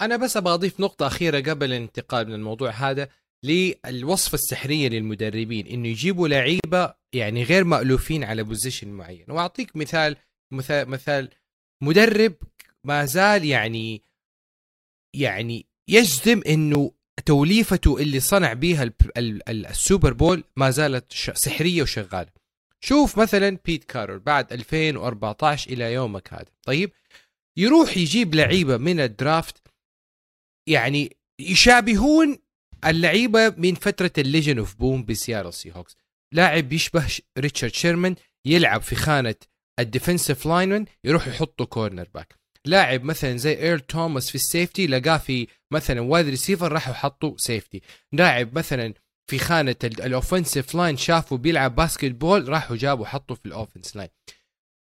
[0.00, 3.08] أنا بس أبغى أضيف نقطة أخيرة قبل الانتقال من الموضوع هذا
[3.44, 9.24] للوصفه السحرية للمدربين إنه يجيبوا لعيبة يعني غير مألوفين على position معين.
[9.28, 10.16] وأعطيك مثال
[10.52, 11.30] مثال مثال
[11.82, 12.34] مدرب
[12.84, 14.02] ما زال يعني
[15.16, 16.92] يعني يجزم إنه
[17.26, 22.30] توليفته اللي صنع بيها ال- ال- ال- ال Super Bowl ما زالت سحرية وشغالة.
[22.80, 26.46] شوف مثلا بيت كارول بعد 2014 إلى يومك هذا.
[26.62, 26.92] طيب؟
[27.58, 29.62] يروح يجيب لعيبة من ال draft
[30.68, 32.38] يعني يشابهون
[32.86, 35.96] اللعيبة من فترة ال Legion of Boom بسياتل سي هوكس
[36.32, 37.06] لاعب يشبه
[37.38, 38.14] ريتشارد شيرمان
[38.44, 39.34] يلعب في خانة
[39.78, 42.34] ال defensive lineman يروح يحطه cornerback
[42.66, 47.36] لاعب مثلا زي إيرل توماس في ال safety لقاه في مثلا wide receiver راح حطه
[47.36, 47.82] safety
[48.12, 48.94] لاعب مثلا
[49.30, 54.08] في خانة ال offensive line شافه بيلعب basketball راحوا جابوا حطه في ال offense line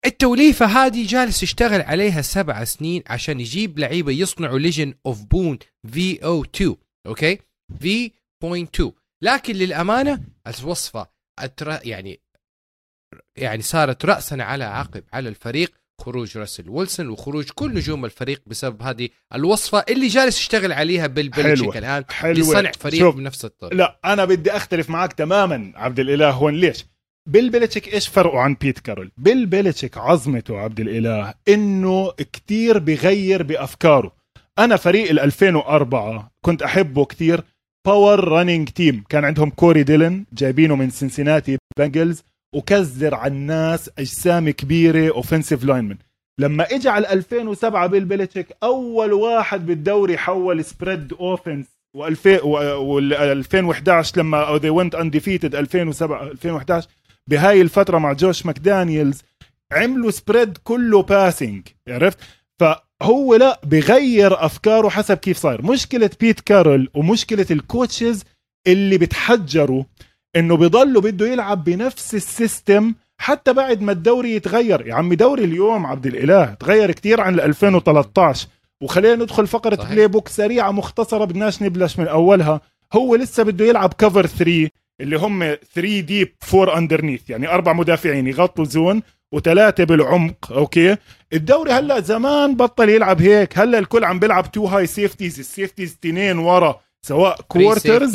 [0.06, 5.58] التوليفة هذه جالس يشتغل عليها سبع سنين عشان يجيب لعيبة يصنعوا Legion of Boom
[5.92, 6.76] V.2
[7.06, 7.38] Okay؟
[7.80, 8.92] في point 2
[9.22, 12.20] لكن للأمانة الوصفة أترى يعني
[13.36, 18.82] يعني صارت راسا على عقب على الفريق خروج راسل ويلسون وخروج كل نجوم الفريق بسبب
[18.82, 21.28] هذه الوصفة اللي جالس يشتغل عليها بيل.
[21.28, 22.34] بيلتشيك الآن حلوة.
[22.34, 23.16] لصنع فريق شوف.
[23.16, 26.86] بنفس الطريقة لا أنا بدي أختلف معك تماما عبد الإله هون ليش
[27.28, 33.42] بيل بيلتشيك إيش فرقه عن بيت كارول بيل بيلتشيك عظمته عبد الإله إنه كتير بغير
[33.42, 34.16] بأفكاره
[34.58, 37.44] أنا فريق ال 2004 كنت أحبه كتير
[37.86, 42.22] power running team كان عندهم كوري ديلن جايبينه من سنسيناتي بنجلز
[42.54, 45.96] وكزر على الناس أجسام كبيرة offensive linemen
[46.38, 51.66] لما اجى على 2007 بيل بيلتشيك أول واحد بالدوري حول spread offense
[51.98, 56.88] و2000 وال 2011 لما they went undefeated 2007 2011
[57.30, 59.22] بهاي الفترة مع جوش ماكدانيلز
[59.72, 62.18] عملوا spread كله passing عرفت؟
[63.02, 65.62] فهو لا بغير أفكاره حسب كيف صاير.
[65.62, 68.24] مشكلة بيت كارول ومشكلة ال coaches
[68.66, 69.84] اللي بتحجروا
[70.36, 74.86] إنه بضلوا بده يلعب بنفس ال system حتى بعد ما الدوري يتغير.
[74.86, 78.48] يا عمي دوري اليوم عبد الإله تغير كتير عن 2013
[78.82, 79.90] وخلينا ندخل فقرة صحيح.
[79.90, 82.60] playbook سريعة مختصرة بدناش نبلش من أولها.
[82.92, 84.68] هو لسه بده يلعب cover 3
[85.00, 89.02] اللي هم 3 deep 4 underneath يعني أربع مدافعين يغطوا zone
[89.32, 90.96] وثلاثه بالعمق okay؟
[91.32, 95.96] الدوري هلأ زمان بطل يلعب هيك هلأ الكل عم بيلعب two high safeties ال safeties
[96.02, 98.12] تنين ورا سواء quarters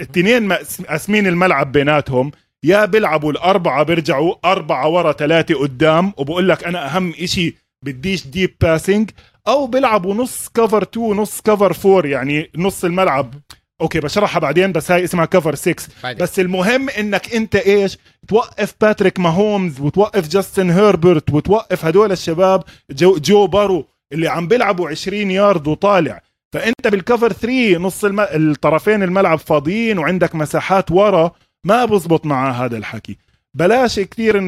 [0.00, 2.30] التنين مقس- قاسمين الملعب بيناتهم
[2.64, 7.54] يا بيلعبوا الأربعة بيرجعوا أربعة ورا ثلاثة قدام وبقول لك أنا أهم إشي
[7.84, 9.10] بديش deep passing
[9.48, 13.34] أو بيلعبوا نص cover 2 نص cover 4 يعني نص الملعب.
[13.82, 16.22] okay بشرحها بعدين بس هاي اسمها Cover 6 بعدين.
[16.22, 17.98] بس المهم إنك أنت إيش؟
[18.28, 24.88] توقف باتريك ماهومز وتوقف جاستن هيربرت وتوقف هدول الشباب جو, جو بارو اللي عم بيلعبوا
[24.88, 26.20] 20 يارد وطالع.
[26.52, 28.20] فأنت بال Cover 3 نص الم...
[28.20, 31.32] الطرفين الملعب فاضيين وعندك مساحات ورا
[31.64, 33.16] ما بزبط مع هذا الحكي.
[33.54, 34.40] بلاش كثير.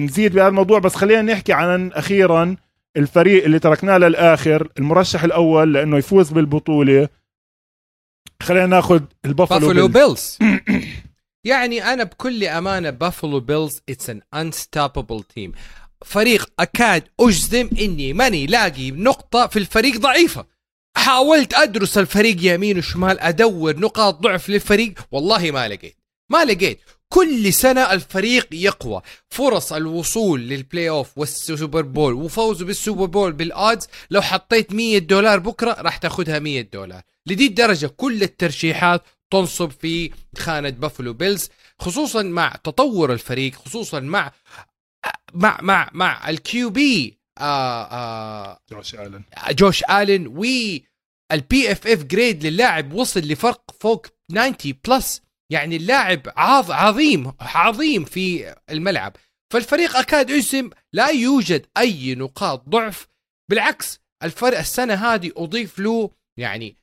[0.00, 2.56] نزيد بهذا الموضوع بس خلينا نحكي عن أخيرا
[2.96, 7.08] الفريق اللي تركناه للآخر المرشح الأول لأنه يفوز بالبطولة.
[8.42, 10.38] خلينا ناخذ البافلو بافلو بيلز.
[10.40, 10.58] بيلز
[11.44, 15.52] يعني أنا بكل أمانة بافلو بيلز it's an unstoppable team
[16.04, 20.46] فريق أكاد أجزم إني ماني لاقي نقطة في الفريق ضعيفة.
[20.96, 25.96] حاولت أدرس الفريق يمين وشمال أدور نقاط ضعف للفريق والله ما لقيت.
[26.30, 26.80] ما لقيت.
[27.12, 29.02] كل سنة الفريق يقوى.
[29.30, 34.72] فرص الوصول لل playoff وال Super Bowl وفوزه بال Super Bowl بال odds لو حطيت
[34.72, 37.02] 100 دولار بكرة راح تاخذها 100 دولار.
[37.26, 37.86] لدي الدرجة.
[37.86, 41.48] كل الترشيحات تنصب في خانة بافلو بيلز
[41.78, 44.32] خصوصا مع تطور الفريق خصوصا مع
[45.34, 49.22] مع مع مع ال QB آه آه جوش آلن.
[49.50, 50.44] جوش آلن و
[51.32, 54.54] ال PFF grade للاعب وصل لفرق فوق 90
[54.88, 55.22] plus.
[55.52, 59.16] يعني اللاعب عظ عظيم عظيم في الملعب.
[59.52, 63.08] فالفريق أكاد اجزم لا يوجد أي نقاط ضعف.
[63.50, 66.76] بالعكس الفرق السنة هذه أضيف له يعني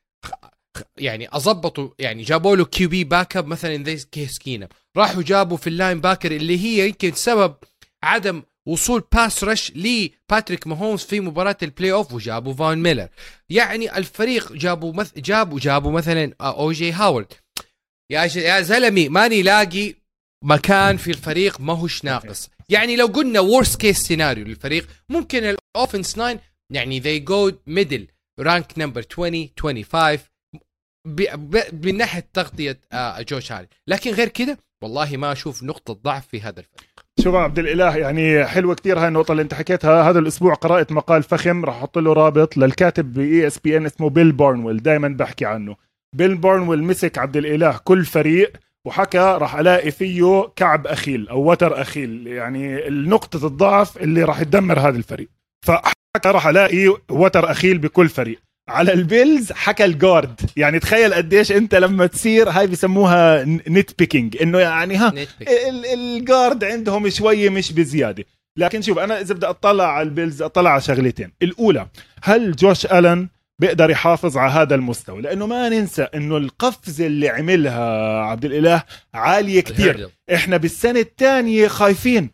[0.98, 6.02] يعني اظبطوا يعني جابوا له QB backup مثلا زي كيس كينم راحوا جابوا في ال
[6.02, 7.56] linebacker اللي هي يمكن سبب
[8.04, 13.08] عدم وصول pass rush لباتريك ماهومز في مباراة ال playoff وجابوا فون ميلر
[13.50, 15.14] يعني الفريق جابوا مث...
[15.18, 17.34] جابوا جابوا مثلا أو جي هاورد
[18.12, 18.36] يا ج...
[18.36, 19.94] يا زلمي ماني لاقي
[20.46, 22.50] مكان في الفريق ما هوش ناقص.
[22.70, 26.40] يعني لو قلنا worst case scenario للفريق ممكن ال offensive line
[26.74, 28.06] يعني they go middle
[28.42, 30.18] rank number 20 25
[31.08, 31.22] ب...
[31.56, 31.86] ب...
[31.86, 36.42] من ناحية تغطية آه جوش ألن لكن غير كده والله ما أشوف نقطة ضعف في
[36.42, 37.06] هذا الفريق.
[37.24, 40.10] شوف عبد الإله يعني حلوة كتير هاي النقطة اللي أنت حكيتها.
[40.10, 44.78] هذا الأسبوع قرأت مقال فخم راح أحط له رابط للكاتب ب ESPN اسمه بيل بارنويل.
[44.78, 45.76] دائما بحكي عنه.
[46.14, 48.54] بيل بارنويل مسك عبد الإله كل فريق
[48.86, 54.80] وحكى راح ألاقي فيه كعب أخيل أو وتر أخيل يعني نقطه الضعف اللي راح تدمر
[54.80, 55.30] هذا الفريق.
[55.66, 58.40] فحكى راح ألاقي وتر أخيل بكل فريق.
[58.70, 64.60] على البيلز حكى ال guard يعني تخيل قديش أنت لما تصير هاي بسموها nitpicking إنه
[64.60, 65.14] يعني ها
[65.94, 68.24] ال guard عندهم شوية مش بزيادة.
[68.58, 71.32] لكن شوف أنا إذا بدي أطلع على البيلز أطلع على شغلتين.
[71.42, 71.88] الأولى
[72.24, 73.28] هل جوش ألن
[73.60, 78.84] بيقدر يحافظ على هذا المستوى لأنه ما ننسى إنه القفزه اللي عملها عبد الإله
[79.14, 80.10] عالية ال hurdle.
[80.34, 82.30] إحنا بالسنة الثانية خايفين.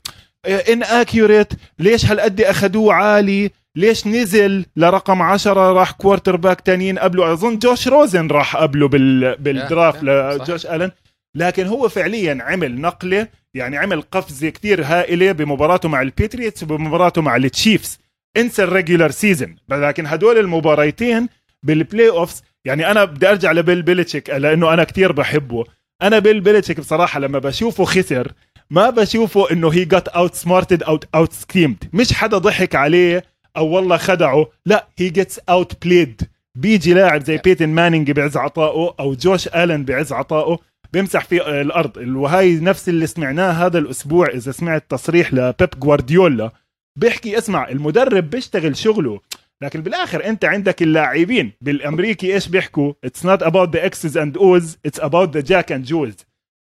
[0.46, 7.88] inaccurate ليش هالقد أخذوه عالي؟ ليش نزل لرقم عشرة راح quarterback تانيين قبله؟ أظن جوش
[7.88, 10.92] روزن راح قبله بال بال draft يا، لجوش ألن.
[11.36, 17.36] لكن هو فعليا عمل نقلة يعني عمل قفزه كتير هائلة بمباراته مع الباتريوتس وبمباراته مع
[17.36, 18.00] التشيفز
[18.38, 21.28] انسى ال regular season لكن هدول المباريتين
[21.64, 25.64] بال playoffs يعني أنا بدي أرجع لبيل بيلتشيك لأنه أنا كتير بحبه.
[26.02, 28.32] أنا بيل بيلتشيك بصراحة لما بشوفه خسر
[28.70, 33.24] ما بشوفه إنه he get outsmarted out outschemed مش حدا ضحك عليه
[33.58, 36.22] أو والله خدعه لا he gets outplayed
[36.56, 40.60] بيجي لاعب زي بيتن مانينج بعز عطائه أو جوش الن بعز عطائه
[40.94, 41.98] بيمسح في الأرض.
[41.98, 46.52] وهي نفس اللي سمعناه هذا الأسبوع إذا سمعت تصريح لبيب جوارديولا.
[46.96, 49.22] بيحكي اسمع المدرب بيشتغل شغله.
[49.62, 51.52] لكن بالآخر أنت عندك اللاعبين.
[51.62, 55.86] بالأمريكي إيش بيحكوا؟ it's not about the Xs and Os it's about the Jack and
[55.86, 56.16] Joes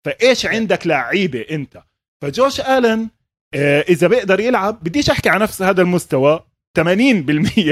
[0.06, 1.84] فإيش عندك لعيبه أنت؟
[2.22, 3.10] فجوش آلن
[3.54, 6.40] آه، إذا بيقدر يلعب بديش أحكي على نفس هذا المستوى.
[6.80, 6.82] 80%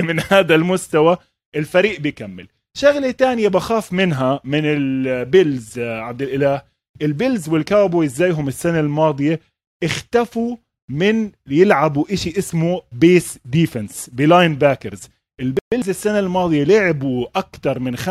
[0.03, 1.17] من هذا المستوى
[1.55, 2.47] الفريق بيكمل.
[2.77, 6.61] شغلة تانية بخاف منها من البيلز آه، عبد الإله.
[7.01, 9.39] البيلز والكاوبويز زيهم السنة الماضية
[9.83, 10.57] اختفوا
[10.91, 18.03] من يلعبوا إشي اسمه base defense ب linebackers البيلز السنة الماضية لعبوا أكثر من 95%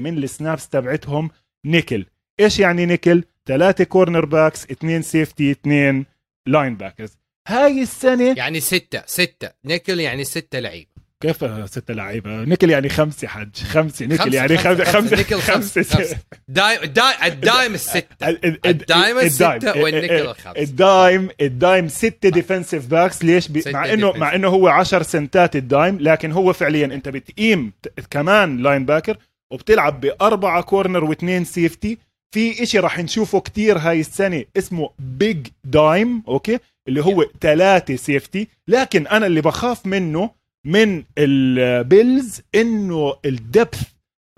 [0.00, 1.30] من ال snaps تبعتهم
[1.66, 2.04] نيكل.
[2.40, 6.06] إيش يعني نيكل؟ ثلاثة cornerbacks اثنين safety اثنين
[6.46, 7.10] linebackers
[7.48, 9.50] هاي السنة يعني ستة ستة.
[9.64, 10.86] نيكل يعني ستة لعيب.
[11.20, 14.06] كيف ستة لعيبة؟ نيكل يعني خمسة حج خمسة.
[14.06, 15.16] نيكل يعني خمسة خمسة.
[15.16, 16.16] نيكل خمسة, خمسة.
[16.48, 16.80] dime
[17.24, 18.28] ال dime الستة.
[18.66, 20.60] ال dime الستة والنيكل الخمسة.
[20.60, 25.02] ال dime ال dime ستة defensive backs ليش؟ بي مع انه مع إنه هو 10
[25.02, 27.72] سنتات ال dime لكن هو فعليا أنت بتقيم
[28.10, 29.16] كمان linebacker
[29.52, 31.98] وبتلعب بأربعة corner واثنين safety
[32.34, 38.48] في إشي راح نشوفه كتير هاي السنة اسمه big dime okay؟ اللي هو ثلاثة safety
[38.68, 43.82] لكن أنا اللي بخاف منه من البيلز إنه ال depth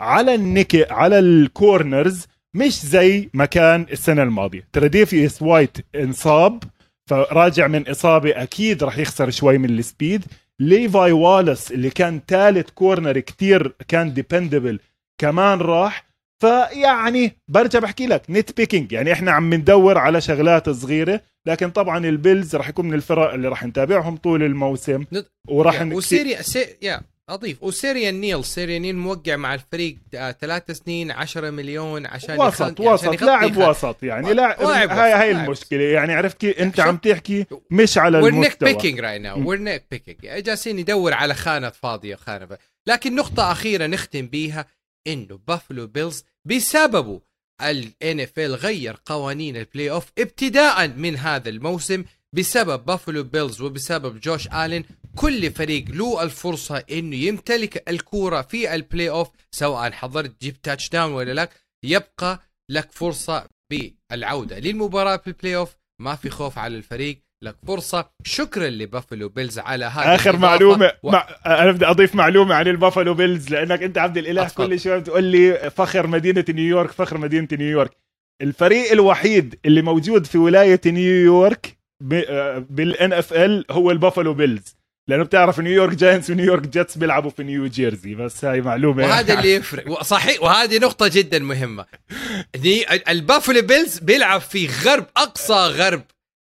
[0.00, 2.26] على النكي على ال corners
[2.56, 4.68] مش زي ما كان السنة الماضية.
[4.72, 6.64] تريديفيس وايت انصاب
[7.10, 10.24] فراجع من إصابة أكيد راح يخسر شوي من ال speed.
[10.60, 14.80] ليفاي والاس اللي كان ثالث corner كتير كان dependable
[15.18, 16.11] كمان راح.
[16.42, 22.14] فيعني برجع بحكي لك nitpicking يعني إحنا عم ندور على شغلات صغيرة لكن طبعا ال
[22.14, 25.04] Bills راح يكون من الفرق اللي راح نتابعهم طول الموسم.
[25.48, 25.96] وراح نكتب...
[25.96, 26.66] وسيريا سي...
[26.82, 27.62] يا أضيف.
[27.62, 28.44] وسيران نيل.
[28.44, 29.96] سيران نيل موقع مع الفريق
[30.40, 32.92] ثلاث سنين 10 مليون عشان وسط يخل...
[32.92, 33.08] وسط.
[33.08, 34.34] عشان لاعب وسط يعني.
[34.34, 35.82] لاعب هاي هاي المشكلة.
[35.82, 38.40] يعني عرفت كيف أنت عم تحكي مش على المستوى.
[38.40, 42.48] nitpicking right now we're nitpicking جالسين ندور على خانة فاضية خانه
[42.88, 44.66] لكن نقطة أخيرة نختم بيها.
[45.06, 47.20] إنه Buffalo Bills بسببه
[47.62, 54.48] ال NFL غير قوانين ال playoff ابتداء من هذا الموسم بسبب Buffalo Bills وبسبب جوش
[54.48, 54.84] الين
[55.16, 61.32] كل فريق له الفرصة إنه يمتلك الكورة في ال playoff سواء حضرت جيب touchdown ولا
[61.32, 61.50] لا
[61.84, 67.18] يبقى لك فرصة بالعودة للمباراة في ال playoff ما في خوف على الفريق.
[67.42, 68.10] لك فرصة.
[68.24, 70.92] شكرا ل Buffalo Bills على هذا آخر معلومة.
[71.02, 71.10] و...
[71.10, 71.28] مع...
[71.46, 74.42] أنا بدي أضيف معلومة عن ال Buffalo Bills لأنك أنت عبد الإله.
[74.42, 74.66] أفضل.
[74.66, 77.96] كل شوي بتقول لي فخر مدينة نيويورك فخر مدينة نيويورك.
[78.42, 84.76] الفريق الوحيد اللي موجود في ولاية نيويورك بال NFL هو ال Buffalo Bills.
[85.08, 88.60] لأنه بتعرف New York Giants و New York Jets بيلعبوا في نيو جيرسي بس هاي
[88.60, 89.02] معلومة.
[89.02, 90.02] وهذا اللي يفرق.
[90.02, 90.42] صحيح.
[90.42, 91.86] وهذه نقطة جدا مهمة.
[93.08, 96.02] ال Buffalo Bills بيلعب في غرب أقصى غرب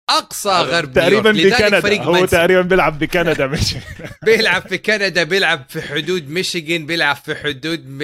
[0.09, 2.03] أقصى غرب تقريبا بكندا.
[2.03, 3.47] هو تقريبا بيلعب بكندا.
[3.53, 3.75] مش
[4.25, 7.97] بيلعب في كندا بيلعب في حدود ميشيغان بيلعب في حدود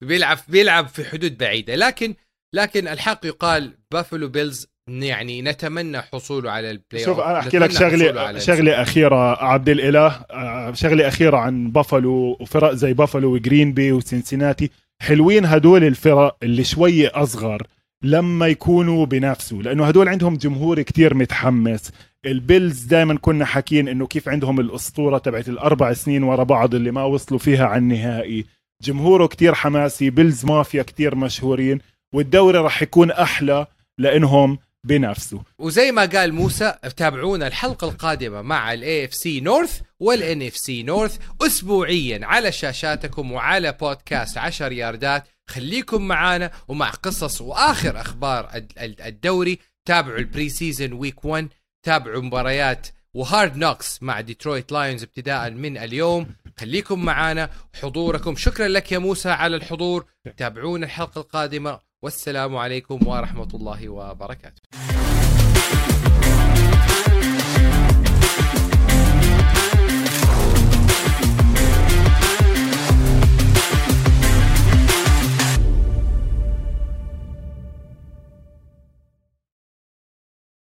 [0.00, 1.74] بيلعب بيلعب في حدود بعيدة.
[1.74, 2.14] لكن
[2.54, 8.38] لكن الحق يقال Buffalo Bills يعني نتمنى حصوله على ال playoff أنا أحكي لك شغله
[8.38, 10.06] شغلة أخيرة عبد الإله.
[10.30, 14.70] آه، شغلة أخيرة عن بافلو وفرق زي بافلو وجرين بي وسنسناتي
[15.02, 17.66] حلوين هدول الفرق اللي شوية أصغر.
[18.02, 21.90] لما يكونوا بينافسوا لأنه هدول عندهم جمهور كتير متحمس.
[22.26, 26.90] ال Bills دائما كنا حاكين إنه كيف عندهم الأسطورة تبعت الأربع سنين ورا بعض اللي
[26.90, 28.44] ما وصلوا فيها على النهائي.
[28.82, 31.80] جمهوره كتير حماسي Bills Mafia كتير مشهورين
[32.14, 33.66] والدوري راح يكون أحلى
[33.98, 35.42] لإنهم بينافسوا.
[35.58, 42.26] وزي ما قال موسى تابعونا الحلقة القادمة مع ال AFC North وال NFC North اسبوعيا
[42.26, 45.28] على شاشاتكم وعلى بودكاست 10 ياردات.
[45.50, 48.50] خليكم معانا ومع قصص وآخر أخبار
[48.80, 49.58] الدوري.
[49.88, 51.48] تابعوا ال preseason week 1
[51.82, 56.26] تابعوا مباريات و Hard Knocks مع Detroit Lions ابتداء من اليوم.
[56.60, 57.50] خليكم معانا
[57.82, 58.36] حضوركم.
[58.36, 60.06] شكرا لك يا موسى على الحضور.
[60.36, 61.80] تابعونا الحلقة القادمة.
[62.02, 64.62] والسلام عليكم ورحمة الله وبركاته.